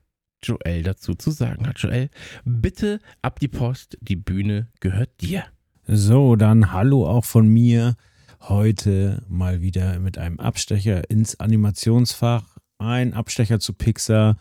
Joel 0.43 0.83
dazu 0.83 1.15
zu 1.15 1.31
sagen 1.31 1.67
hat. 1.67 1.79
Joel, 1.79 2.11
bitte 2.45 3.01
ab 3.23 3.41
die 3.41 3.49
Post, 3.49 3.97
die 4.01 4.17
Bühne 4.17 4.69
gehört 4.81 5.21
dir. 5.21 5.45
So, 5.87 6.37
dann 6.37 6.73
hallo 6.73 7.07
auch 7.07 7.25
von 7.25 7.49
mir. 7.49 7.97
Heute 8.41 9.25
mal 9.29 9.61
wieder 9.61 9.99
mit 10.01 10.19
einem 10.19 10.41
Abstecher 10.41 11.09
ins 11.11 11.39
Animationsfach. 11.39 12.59
Ein 12.79 13.15
Abstecher 13.15 13.61
zu 13.61 13.73
Pixar. 13.73 14.37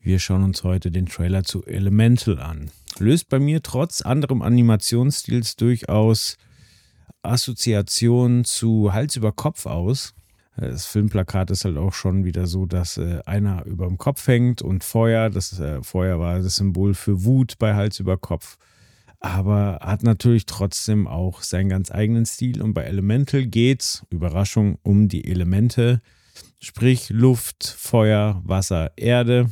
Wir 0.00 0.18
schauen 0.18 0.44
uns 0.44 0.64
heute 0.64 0.90
den 0.90 1.06
Trailer 1.06 1.42
zu 1.42 1.64
Elemental 1.66 2.38
an. 2.38 2.70
Löst 3.00 3.28
bei 3.28 3.38
mir 3.38 3.62
trotz 3.62 4.02
anderem 4.02 4.42
Animationsstils 4.42 5.56
durchaus 5.56 6.36
Assoziation 7.22 8.44
zu 8.44 8.92
Hals 8.92 9.16
über 9.16 9.32
Kopf 9.32 9.66
aus. 9.66 10.14
Das 10.56 10.86
Filmplakat 10.86 11.50
ist 11.50 11.64
halt 11.64 11.78
auch 11.78 11.94
schon 11.94 12.24
wieder 12.24 12.46
so, 12.46 12.66
dass 12.66 12.98
äh, 12.98 13.20
einer 13.24 13.64
über 13.64 13.86
dem 13.86 13.96
Kopf 13.96 14.26
hängt 14.26 14.60
und 14.60 14.84
Feuer, 14.84 15.30
das 15.30 15.58
äh, 15.58 15.82
Feuer 15.82 16.20
war 16.20 16.40
das 16.40 16.56
Symbol 16.56 16.92
für 16.94 17.24
Wut 17.24 17.58
bei 17.58 17.74
Hals 17.74 17.98
über 17.98 18.18
Kopf. 18.18 18.58
Aber 19.20 19.78
hat 19.82 20.02
natürlich 20.02 20.46
trotzdem 20.46 21.06
auch 21.06 21.42
seinen 21.42 21.68
ganz 21.68 21.90
eigenen 21.90 22.26
Stil. 22.26 22.62
Und 22.62 22.74
bei 22.74 22.84
Elemental 22.84 23.46
geht's, 23.46 24.04
Überraschung, 24.10 24.78
um 24.82 25.08
die 25.08 25.26
Elemente, 25.26 26.00
sprich 26.58 27.10
Luft, 27.10 27.64
Feuer, 27.66 28.40
Wasser, 28.44 28.92
Erde. 28.96 29.50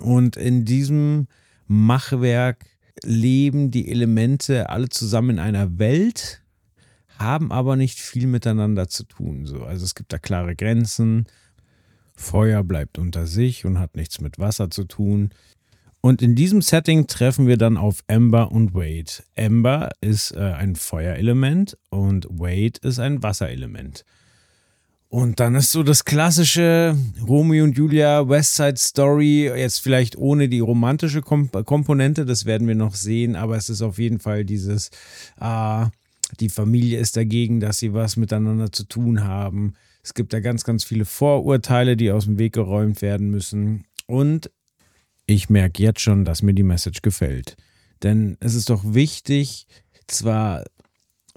Und 0.00 0.36
in 0.36 0.64
diesem 0.64 1.26
Machwerk 1.66 2.64
leben 3.02 3.70
die 3.70 3.90
Elemente 3.90 4.70
alle 4.70 4.88
zusammen 4.88 5.30
in 5.30 5.38
einer 5.38 5.78
Welt, 5.78 6.42
haben 7.18 7.52
aber 7.52 7.76
nicht 7.76 7.98
viel 7.98 8.26
miteinander 8.26 8.88
zu 8.88 9.04
tun. 9.04 9.46
So. 9.46 9.64
Also 9.64 9.84
es 9.84 9.94
gibt 9.94 10.12
da 10.12 10.18
klare 10.18 10.54
Grenzen. 10.54 11.26
Feuer 12.14 12.64
bleibt 12.64 12.98
unter 12.98 13.26
sich 13.26 13.64
und 13.64 13.78
hat 13.78 13.96
nichts 13.96 14.20
mit 14.20 14.38
Wasser 14.38 14.70
zu 14.70 14.84
tun. 14.84 15.30
Und 16.00 16.22
in 16.22 16.34
diesem 16.34 16.62
Setting 16.62 17.06
treffen 17.08 17.46
wir 17.46 17.56
dann 17.56 17.76
auf 17.76 18.04
Ember 18.06 18.52
und 18.52 18.74
Wade. 18.74 19.24
Ember 19.34 19.90
ist 20.00 20.30
äh, 20.32 20.38
ein 20.38 20.76
Feuerelement 20.76 21.76
und 21.90 22.26
Wade 22.30 22.78
ist 22.82 23.00
ein 23.00 23.22
Wasserelement. 23.22 24.04
Und 25.08 25.38
dann 25.38 25.54
ist 25.54 25.70
so 25.70 25.82
das 25.82 26.04
klassische 26.04 26.96
Romeo 27.26 27.64
und 27.64 27.78
Julia 27.78 28.28
West 28.28 28.56
Side 28.56 28.76
Story, 28.76 29.46
jetzt 29.46 29.78
vielleicht 29.78 30.16
ohne 30.16 30.48
die 30.48 30.58
romantische 30.58 31.22
Komp 31.22 31.64
Komponente, 31.64 32.26
das 32.26 32.44
werden 32.44 32.66
wir 32.66 32.74
noch 32.74 32.96
sehen, 32.96 33.36
aber 33.36 33.56
es 33.56 33.70
ist 33.70 33.82
auf 33.82 33.98
jeden 33.98 34.18
Fall 34.18 34.44
dieses, 34.44 34.90
äh, 35.40 35.86
die 36.40 36.48
Familie 36.48 36.98
ist 36.98 37.16
dagegen, 37.16 37.60
dass 37.60 37.78
sie 37.78 37.94
was 37.94 38.16
miteinander 38.16 38.72
zu 38.72 38.84
tun 38.84 39.22
haben. 39.22 39.74
Es 40.02 40.14
gibt 40.14 40.32
da 40.32 40.40
ganz, 40.40 40.64
ganz 40.64 40.82
viele 40.84 41.04
Vorurteile, 41.04 41.96
die 41.96 42.10
aus 42.10 42.24
dem 42.24 42.38
Weg 42.38 42.54
geräumt 42.54 43.00
werden 43.00 43.30
müssen. 43.30 43.84
Und 44.06 44.50
ich 45.26 45.50
merke 45.50 45.82
jetzt 45.82 46.00
schon, 46.00 46.24
dass 46.24 46.42
mir 46.42 46.54
die 46.54 46.62
Message 46.62 47.02
gefällt. 47.02 47.56
Denn 48.02 48.36
es 48.40 48.54
ist 48.54 48.70
doch 48.70 48.82
wichtig, 48.84 49.66
zwar 50.06 50.64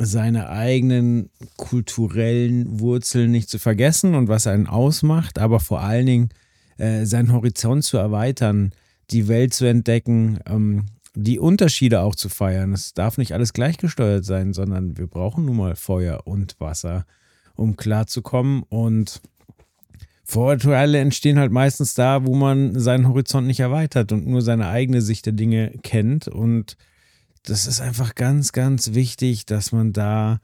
seine 0.02 0.50
eigenen 0.50 1.30
kulturellen 1.58 2.80
Wurzeln 2.80 3.32
nicht 3.32 3.50
zu 3.50 3.60
vergessen 3.60 4.16
und 4.16 4.30
was 4.30 4.48
einen 4.48 4.68
ausmacht, 4.68 5.40
aber 5.40 5.60
vor 5.60 5.82
allen 5.82 6.06
Dingen 6.06 6.30
äh, 6.78 7.06
seinen 7.06 7.34
Horizont 7.34 7.84
zu 7.84 7.98
erweitern, 7.98 8.72
die 9.12 9.28
Welt 9.28 9.54
zu 9.54 9.66
entdecken, 9.66 10.40
ähm, 10.46 10.86
die 11.16 11.38
Unterschiede 11.38 12.02
auch 12.02 12.16
zu 12.16 12.30
feiern. 12.30 12.72
Es 12.72 12.94
darf 12.94 13.18
nicht 13.18 13.34
alles 13.34 13.52
gleichgesteuert 13.52 14.24
sein, 14.24 14.54
sondern 14.54 14.98
wir 14.98 15.08
brauchen 15.08 15.46
nun 15.46 15.58
mal 15.58 15.76
Feuer 15.76 16.22
und 16.26 16.56
Wasser, 16.60 17.06
um 17.56 17.76
klarzukommen. 17.76 18.64
Und 18.70 19.22
Vorurteile 20.24 21.00
entstehen 21.00 21.40
halt 21.40 21.52
meistens 21.52 21.94
da, 21.94 22.26
wo 22.26 22.36
man 22.36 22.80
seinen 22.80 23.08
Horizont 23.08 23.48
nicht 23.48 23.60
erweitert 23.60 24.14
und 24.14 24.28
nur 24.28 24.42
seine 24.42 24.70
eigene 24.70 25.02
Sicht 25.02 25.26
der 25.26 25.34
Dinge 25.34 25.72
kennt. 25.84 26.30
Und 26.30 26.78
das 27.44 27.68
ist 27.68 27.82
einfach 27.82 28.16
ganz, 28.16 28.52
ganz 28.52 28.94
wichtig, 28.94 29.46
dass 29.46 29.72
man 29.72 29.94
da 29.94 30.40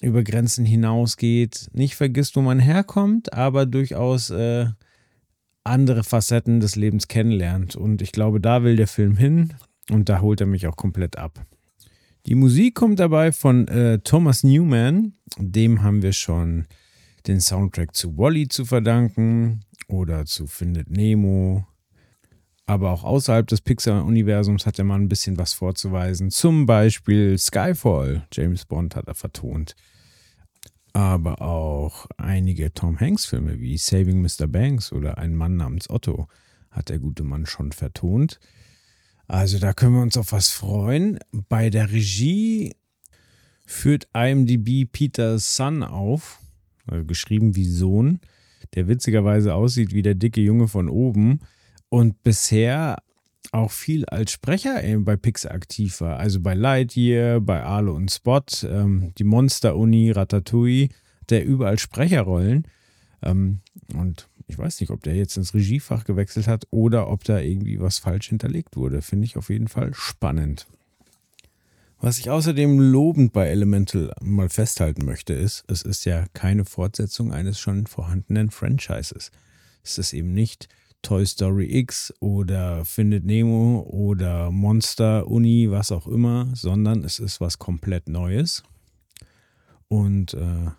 über 0.00 0.22
Grenzen 0.22 0.64
hinausgeht, 0.64 1.68
nicht 1.72 1.96
vergisst, 1.96 2.36
wo 2.36 2.42
man 2.42 2.58
herkommt, 2.58 3.32
aber 3.32 3.66
durchaus 3.66 4.30
äh, 4.30 4.66
andere 5.64 6.04
Facetten 6.04 6.60
des 6.60 6.76
Lebens 6.76 7.08
kennenlernt. 7.08 7.76
Und 7.76 8.02
ich 8.02 8.12
glaube, 8.12 8.40
da 8.40 8.62
will 8.62 8.76
der 8.76 8.88
Film 8.88 9.16
hin. 9.16 9.54
Und 9.90 10.08
da 10.08 10.20
holt 10.20 10.40
er 10.40 10.46
mich 10.46 10.66
auch 10.66 10.76
komplett 10.76 11.16
ab. 11.16 11.44
Die 12.26 12.34
Musik 12.34 12.74
kommt 12.74 12.98
dabei 12.98 13.30
von 13.30 13.68
äh, 13.68 14.00
Thomas 14.00 14.42
Newman. 14.42 15.14
Dem 15.38 15.82
haben 15.82 16.02
wir 16.02 16.12
schon 16.12 16.66
den 17.26 17.40
Soundtrack 17.40 17.94
zu 17.94 18.18
Wally 18.18 18.48
zu 18.48 18.64
verdanken 18.64 19.60
oder 19.88 20.24
zu 20.24 20.46
Findet 20.46 20.90
Nemo. 20.90 21.66
Aber 22.66 22.90
auch 22.90 23.04
außerhalb 23.04 23.46
des 23.46 23.60
Pixar-Universums 23.60 24.66
hat 24.66 24.78
er 24.78 24.84
mal 24.84 24.98
ein 24.98 25.08
bisschen 25.08 25.38
was 25.38 25.52
vorzuweisen. 25.52 26.30
Zum 26.32 26.66
Beispiel 26.66 27.38
Skyfall. 27.38 28.26
James 28.32 28.64
Bond 28.64 28.96
hat 28.96 29.06
er 29.06 29.14
vertont. 29.14 29.76
Aber 30.92 31.42
auch 31.42 32.06
einige 32.16 32.74
Tom 32.74 32.98
Hanks-Filme 32.98 33.60
wie 33.60 33.78
Saving 33.78 34.20
Mr. 34.20 34.48
Banks 34.48 34.92
oder 34.92 35.18
Ein 35.18 35.36
Mann 35.36 35.56
namens 35.56 35.88
Otto 35.88 36.26
hat 36.70 36.88
der 36.88 36.98
gute 36.98 37.22
Mann 37.22 37.46
schon 37.46 37.70
vertont. 37.70 38.40
Also 39.28 39.58
da 39.58 39.72
können 39.72 39.94
wir 39.94 40.02
uns 40.02 40.16
auf 40.16 40.32
was 40.32 40.48
freuen. 40.48 41.18
Bei 41.30 41.70
der 41.70 41.92
Regie 41.92 42.74
führt 43.64 44.08
IMDb 44.14 44.90
Peter 44.90 45.38
Sun 45.38 45.82
auf, 45.82 46.40
also 46.86 47.04
geschrieben 47.04 47.54
wie 47.54 47.64
Sohn, 47.64 48.20
der 48.74 48.88
witzigerweise 48.88 49.54
aussieht 49.54 49.92
wie 49.92 50.02
der 50.02 50.14
dicke 50.14 50.40
Junge 50.40 50.66
von 50.66 50.88
oben 50.88 51.40
und 51.96 52.22
bisher 52.22 53.02
auch 53.52 53.70
viel 53.70 54.04
als 54.04 54.30
Sprecher 54.30 54.82
bei 54.98 55.16
Pixar 55.16 55.52
aktiv 55.52 56.02
war. 56.02 56.18
Also 56.18 56.40
bei 56.40 56.52
Lightyear, 56.52 57.40
bei 57.40 57.62
Arlo 57.62 57.94
und 57.94 58.10
Spot, 58.10 58.42
ähm, 58.64 59.14
die 59.16 59.24
Monster-Uni, 59.24 60.10
Ratatouille, 60.10 60.90
der 61.30 61.46
überall 61.46 61.78
Sprecherrollen. 61.78 62.68
Ähm, 63.22 63.60
und 63.94 64.28
ich 64.46 64.58
weiß 64.58 64.78
nicht, 64.80 64.90
ob 64.90 65.04
der 65.04 65.14
jetzt 65.14 65.38
ins 65.38 65.54
Regiefach 65.54 66.04
gewechselt 66.04 66.48
hat 66.48 66.66
oder 66.70 67.08
ob 67.08 67.24
da 67.24 67.40
irgendwie 67.40 67.80
was 67.80 67.98
falsch 67.98 68.28
hinterlegt 68.28 68.76
wurde. 68.76 69.00
Finde 69.00 69.24
ich 69.24 69.38
auf 69.38 69.48
jeden 69.48 69.68
Fall 69.68 69.94
spannend. 69.94 70.66
Was 71.98 72.18
ich 72.18 72.28
außerdem 72.28 72.78
lobend 72.78 73.32
bei 73.32 73.46
Elemental 73.46 74.12
mal 74.20 74.50
festhalten 74.50 75.06
möchte, 75.06 75.32
ist, 75.32 75.64
es 75.66 75.80
ist 75.80 76.04
ja 76.04 76.26
keine 76.34 76.66
Fortsetzung 76.66 77.32
eines 77.32 77.58
schon 77.58 77.86
vorhandenen 77.86 78.50
Franchises. 78.50 79.30
Es 79.82 79.96
ist 79.96 80.12
eben 80.12 80.34
nicht 80.34 80.68
Toy 81.02 81.24
Story 81.24 81.78
X 81.78 82.12
oder 82.20 82.84
Findet 82.84 83.24
Nemo 83.24 83.80
oder 83.88 84.50
Monster 84.50 85.28
Uni, 85.28 85.70
was 85.70 85.92
auch 85.92 86.06
immer, 86.06 86.50
sondern 86.54 87.04
es 87.04 87.18
ist 87.18 87.40
was 87.40 87.58
komplett 87.58 88.08
Neues. 88.08 88.62
Und 89.88 90.34
äh, 90.34 90.70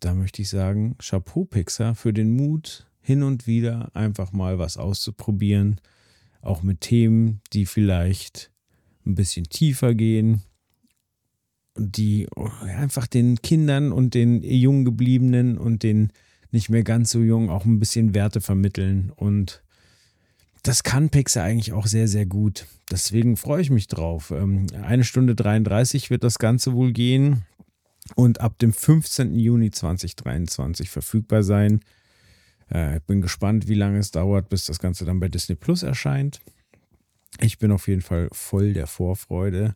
da 0.00 0.14
möchte 0.14 0.42
ich 0.42 0.48
sagen, 0.48 0.96
Chapeau 0.98 1.44
Pixar 1.44 1.94
für 1.94 2.12
den 2.12 2.36
Mut, 2.36 2.86
hin 3.00 3.22
und 3.22 3.46
wieder 3.46 3.94
einfach 3.94 4.32
mal 4.32 4.58
was 4.58 4.76
auszuprobieren, 4.76 5.80
auch 6.42 6.62
mit 6.62 6.80
Themen, 6.80 7.40
die 7.52 7.66
vielleicht 7.66 8.50
ein 9.04 9.14
bisschen 9.14 9.44
tiefer 9.44 9.94
gehen, 9.94 10.42
die 11.76 12.26
einfach 12.62 13.06
den 13.06 13.40
Kindern 13.42 13.92
und 13.92 14.14
den 14.14 14.42
jung 14.42 14.84
gebliebenen 14.84 15.58
und 15.58 15.82
den 15.82 16.12
nicht 16.50 16.68
mehr 16.68 16.82
ganz 16.82 17.10
so 17.10 17.20
jung 17.20 17.50
auch 17.50 17.64
ein 17.64 17.78
bisschen 17.78 18.14
Werte 18.14 18.40
vermitteln 18.40 19.12
und 19.14 19.62
das 20.62 20.82
kann 20.82 21.10
Pixar 21.10 21.44
eigentlich 21.44 21.72
auch 21.72 21.86
sehr, 21.86 22.08
sehr 22.08 22.26
gut. 22.26 22.66
Deswegen 22.90 23.36
freue 23.36 23.62
ich 23.62 23.70
mich 23.70 23.86
drauf. 23.86 24.32
Ähm, 24.32 24.66
eine 24.82 25.04
Stunde 25.04 25.36
33 25.36 26.10
wird 26.10 26.24
das 26.24 26.40
Ganze 26.40 26.72
wohl 26.72 26.92
gehen 26.92 27.44
und 28.16 28.40
ab 28.40 28.58
dem 28.58 28.72
15. 28.72 29.38
Juni 29.38 29.70
2023 29.70 30.90
verfügbar 30.90 31.44
sein. 31.44 31.80
Äh, 32.72 32.96
ich 32.96 33.02
bin 33.04 33.22
gespannt, 33.22 33.68
wie 33.68 33.74
lange 33.74 33.98
es 33.98 34.10
dauert, 34.10 34.48
bis 34.48 34.66
das 34.66 34.80
Ganze 34.80 35.04
dann 35.04 35.20
bei 35.20 35.28
Disney 35.28 35.54
Plus 35.54 35.84
erscheint. 35.84 36.40
Ich 37.40 37.58
bin 37.58 37.70
auf 37.70 37.86
jeden 37.86 38.02
Fall 38.02 38.28
voll 38.32 38.72
der 38.72 38.86
Vorfreude. 38.86 39.74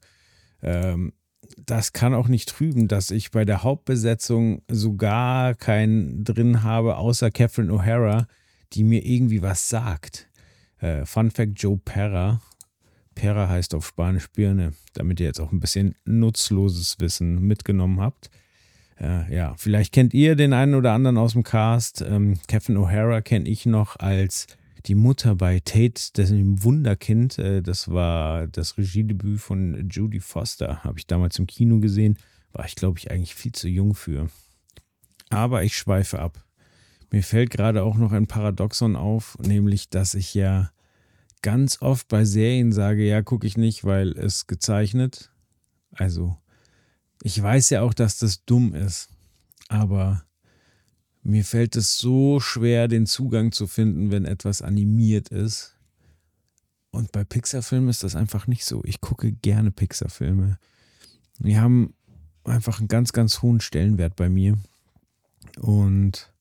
Ähm, 0.63 1.13
das 1.57 1.93
kann 1.93 2.15
auch 2.15 2.29
nicht 2.29 2.49
trüben, 2.49 2.89
dass 2.89 3.11
ich 3.11 3.31
bei 3.31 3.45
der 3.45 3.63
Hauptbesetzung 3.63 4.63
sogar 4.69 5.55
keinen 5.55 6.25
drin 6.25 6.63
habe, 6.63 6.97
außer 6.97 7.31
Catherine 7.31 7.73
O'Hara, 7.73 8.27
die 8.73 8.85
mir 8.85 9.05
irgendwie 9.05 9.43
was 9.43 9.69
sagt. 9.69 10.29
Äh, 10.79 11.05
Fun 11.07 11.31
Fact: 11.31 11.61
Joe 11.61 11.79
Perra. 11.79 12.41
Perra 13.15 13.49
heißt 13.49 13.75
auf 13.75 13.87
Spanisch 13.87 14.31
Birne, 14.31 14.73
damit 14.95 15.21
ihr 15.21 15.27
jetzt 15.27 15.41
auch 15.41 15.53
ein 15.53 15.61
bisschen 15.61 15.95
nutzloses 16.05 17.01
Wissen 17.01 17.41
mitgenommen 17.43 18.01
habt. 18.01 18.31
Äh, 18.99 19.35
ja, 19.35 19.55
vielleicht 19.57 19.93
kennt 19.93 20.15
ihr 20.15 20.37
den 20.37 20.53
einen 20.53 20.75
oder 20.75 20.93
anderen 20.93 21.19
aus 21.19 21.33
dem 21.33 21.43
Cast. 21.43 22.03
Ähm, 22.03 22.39
Kevin 22.49 22.79
O'Hara 22.79 23.21
kenne 23.21 23.49
ich 23.49 23.67
noch 23.67 23.99
als 23.99 24.47
die 24.87 24.95
Mutter 24.95 25.35
bei 25.35 25.61
Tate, 25.61 26.11
das 26.15 26.31
Wunderkind. 26.33 27.39
Äh, 27.39 27.63
das 27.63 27.89
war 27.89 28.47
das 28.47 28.79
Regiedebüt 28.79 29.41
von 29.41 29.89
Judy 29.91 30.21
Foster. 30.21 30.85
Habe 30.85 30.99
ich 30.99 31.07
damals 31.07 31.39
im 31.39 31.47
Kino 31.47 31.81
gesehen. 31.81 32.19
War 32.53 32.65
ich, 32.65 32.75
glaube 32.75 32.99
ich, 32.99 33.11
eigentlich 33.11 33.35
viel 33.35 33.53
zu 33.53 33.69
jung 33.69 33.95
für. 33.95 34.29
Aber 35.29 35.63
ich 35.63 35.77
schweife 35.77 36.19
ab. 36.19 36.45
Mir 37.11 37.23
fällt 37.23 37.51
gerade 37.51 37.83
auch 37.83 37.97
noch 37.97 38.13
ein 38.13 38.27
Paradoxon 38.27 38.97
auf, 38.97 39.37
nämlich, 39.41 39.91
dass 39.91 40.15
ich 40.15 40.35
ja 40.35 40.71
ganz 41.43 41.83
oft 41.83 42.09
bei 42.09 42.25
Serien 42.25 42.73
sage, 42.73 43.05
ja, 43.05 43.23
gucke 43.23 43.47
ich 43.47 43.57
nicht, 43.57 43.85
weil 43.85 44.11
es 44.13 44.47
gezeichnet. 44.47 45.31
Also, 45.93 46.37
ich 47.23 47.41
weiß 47.41 47.71
ja 47.71 47.83
auch, 47.83 47.95
dass 47.95 48.19
das 48.19 48.45
dumm 48.45 48.75
ist, 48.75 49.09
aber 49.69 50.25
mir 51.23 51.45
fällt 51.45 51.77
es 51.77 51.99
so 51.99 52.41
schwer, 52.41 52.89
den 52.89 53.07
Zugang 53.07 53.53
zu 53.53 53.67
finden, 53.67 54.11
wenn 54.11 54.25
etwas 54.25 54.63
animiert 54.63 55.29
ist. 55.29 55.77
Und 56.91 57.13
bei 57.13 57.25
Pixar-Filmen 57.25 57.89
ist 57.89 58.03
das 58.03 58.17
einfach 58.17 58.47
nicht 58.47 58.65
so. 58.65 58.83
Ich 58.85 59.01
gucke 59.01 59.33
gerne 59.33 59.71
Pixar-Filme. 59.71 60.59
Die 61.39 61.59
haben 61.59 61.95
einfach 62.45 62.79
einen 62.81 62.89
ganz, 62.89 63.13
ganz 63.13 63.43
hohen 63.43 63.61
Stellenwert 63.61 64.17
bei 64.17 64.29
mir. 64.29 64.59
Und 65.59 66.33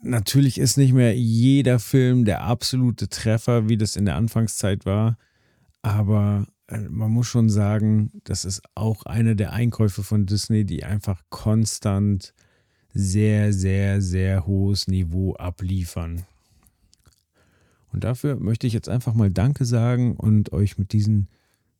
natürlich 0.00 0.58
ist 0.58 0.76
nicht 0.76 0.92
mehr 0.92 1.16
jeder 1.16 1.78
Film 1.78 2.24
der 2.24 2.42
absolute 2.42 3.08
Treffer, 3.08 3.68
wie 3.68 3.76
das 3.76 3.96
in 3.96 4.06
der 4.06 4.16
Anfangszeit 4.16 4.86
war. 4.86 5.18
Aber 5.82 6.46
äh, 6.68 6.78
man 6.88 7.10
muss 7.10 7.26
schon 7.26 7.50
sagen, 7.50 8.10
das 8.24 8.44
ist 8.44 8.62
auch 8.74 9.04
eine 9.04 9.36
der 9.36 9.52
Einkäufe 9.52 10.02
von 10.02 10.26
Disney, 10.26 10.64
die 10.64 10.84
einfach 10.84 11.22
konstant 11.28 12.32
sehr, 12.94 13.52
sehr, 13.52 14.00
sehr 14.00 14.46
hohes 14.46 14.88
Niveau 14.88 15.34
abliefern. 15.34 16.24
Und 17.92 18.04
dafür 18.04 18.36
möchte 18.36 18.66
ich 18.66 18.72
jetzt 18.72 18.88
einfach 18.88 19.14
mal 19.14 19.30
Danke 19.30 19.64
sagen 19.64 20.16
und 20.16 20.52
euch 20.52 20.78
mit 20.78 20.92
diesen, 20.92 21.28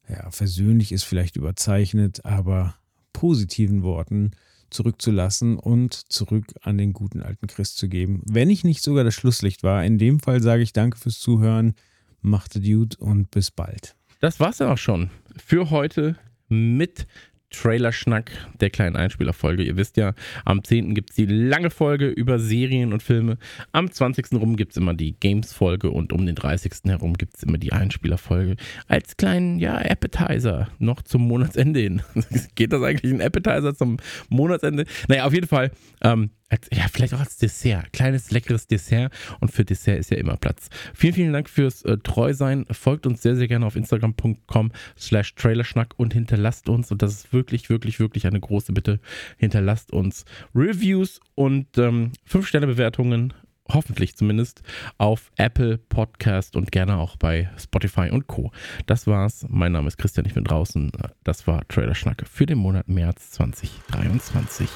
ja, 0.08 0.30
versöhnlich 0.30 0.92
ist 0.92 1.04
vielleicht 1.04 1.36
überzeichnet, 1.36 2.24
aber 2.24 2.74
positiven 3.12 3.82
Worten 3.82 4.32
zurückzulassen 4.70 5.58
und 5.58 5.94
zurück 5.94 6.46
an 6.62 6.78
den 6.78 6.92
guten 6.92 7.22
alten 7.22 7.46
Christ 7.46 7.76
zu 7.76 7.88
geben. 7.88 8.22
Wenn 8.26 8.50
ich 8.50 8.64
nicht 8.64 8.82
sogar 8.82 9.04
das 9.04 9.14
Schlusslicht 9.14 9.62
war, 9.62 9.84
in 9.84 9.98
dem 9.98 10.20
Fall 10.20 10.42
sage 10.42 10.62
ich 10.62 10.72
danke 10.72 10.98
fürs 10.98 11.18
Zuhören, 11.18 11.74
machte 12.20 12.60
Dude 12.60 12.96
und 12.98 13.30
bis 13.30 13.50
bald. 13.50 13.94
Das 14.20 14.40
war's 14.40 14.58
dann 14.58 14.68
auch 14.68 14.78
schon 14.78 15.10
für 15.36 15.70
heute 15.70 16.16
mit 16.48 17.06
Trailerschnack 17.52 18.30
der 18.60 18.70
kleinen 18.70 18.96
Einspielerfolge. 18.96 19.62
Ihr 19.62 19.76
wisst 19.76 19.96
ja, 19.96 20.14
am 20.44 20.64
10. 20.64 20.94
gibt 20.94 21.10
es 21.10 21.16
die 21.16 21.26
lange 21.26 21.70
Folge 21.70 22.08
über 22.08 22.38
Serien 22.38 22.92
und 22.92 23.02
Filme. 23.02 23.38
Am 23.72 23.90
20. 23.90 24.32
rum 24.32 24.56
gibt 24.56 24.72
es 24.72 24.76
immer 24.76 24.94
die 24.94 25.12
Games-Folge 25.18 25.90
und 25.90 26.12
um 26.12 26.26
den 26.26 26.34
30. 26.34 26.72
herum 26.86 27.14
gibt 27.14 27.36
es 27.36 27.42
immer 27.42 27.58
die 27.58 27.72
Einspielerfolge. 27.72 28.56
Als 28.88 29.16
kleinen, 29.16 29.58
ja, 29.58 29.76
Appetizer 29.76 30.68
noch 30.78 31.02
zum 31.02 31.22
Monatsende 31.22 31.80
hin. 31.80 32.02
Geht 32.54 32.72
das 32.72 32.82
eigentlich 32.82 33.12
ein 33.12 33.20
Appetizer 33.20 33.74
zum 33.74 33.98
Monatsende? 34.28 34.86
Naja, 35.08 35.24
auf 35.24 35.32
jeden 35.32 35.46
Fall. 35.48 35.70
Ähm, 36.02 36.30
als, 36.52 36.68
ja, 36.70 36.84
vielleicht 36.92 37.14
auch 37.14 37.20
als 37.20 37.38
Dessert. 37.38 37.92
Kleines, 37.94 38.30
leckeres 38.30 38.66
Dessert. 38.66 39.10
Und 39.40 39.50
für 39.50 39.64
Dessert 39.64 39.98
ist 39.98 40.10
ja 40.10 40.18
immer 40.18 40.36
Platz. 40.36 40.68
Vielen, 40.92 41.14
vielen 41.14 41.32
Dank 41.32 41.48
fürs 41.48 41.82
äh, 41.82 41.96
Treusein. 41.96 42.66
Folgt 42.70 43.06
uns 43.06 43.22
sehr, 43.22 43.36
sehr 43.36 43.48
gerne 43.48 43.64
auf 43.64 43.74
instagram.com 43.74 44.70
slash 44.98 45.34
trailerschnack 45.34 45.94
und 45.96 46.12
hinterlasst 46.12 46.68
uns, 46.68 46.92
und 46.92 47.00
das 47.00 47.12
ist 47.12 47.32
wirklich, 47.32 47.41
wirklich, 47.68 48.00
wirklich 48.00 48.26
eine 48.26 48.40
große 48.40 48.72
Bitte, 48.72 49.00
hinterlasst 49.36 49.92
uns 49.92 50.24
Reviews 50.54 51.20
und 51.34 51.78
ähm, 51.78 52.12
5-Sterne-Bewertungen 52.30 53.32
hoffentlich 53.68 54.16
zumindest, 54.16 54.62
auf 54.98 55.30
Apple 55.36 55.78
Podcast 55.78 56.56
und 56.56 56.72
gerne 56.72 56.96
auch 56.96 57.16
bei 57.16 57.50
Spotify 57.58 58.10
und 58.10 58.26
Co. 58.26 58.50
Das 58.86 59.06
war's. 59.06 59.46
Mein 59.48 59.72
Name 59.72 59.88
ist 59.88 59.98
Christian, 59.98 60.26
ich 60.26 60.34
bin 60.34 60.44
draußen. 60.44 60.90
Das 61.24 61.46
war 61.46 61.66
Trailer 61.68 61.94
Schnacke 61.94 62.26
für 62.26 62.46
den 62.46 62.58
Monat 62.58 62.88
März 62.88 63.30
2023. 63.32 64.68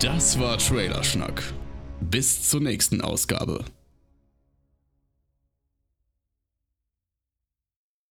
Das 0.00 0.38
war 0.38 0.58
Trailerschnack. 0.58 1.42
Bis 2.00 2.48
zur 2.48 2.60
nächsten 2.60 3.00
Ausgabe. 3.00 3.64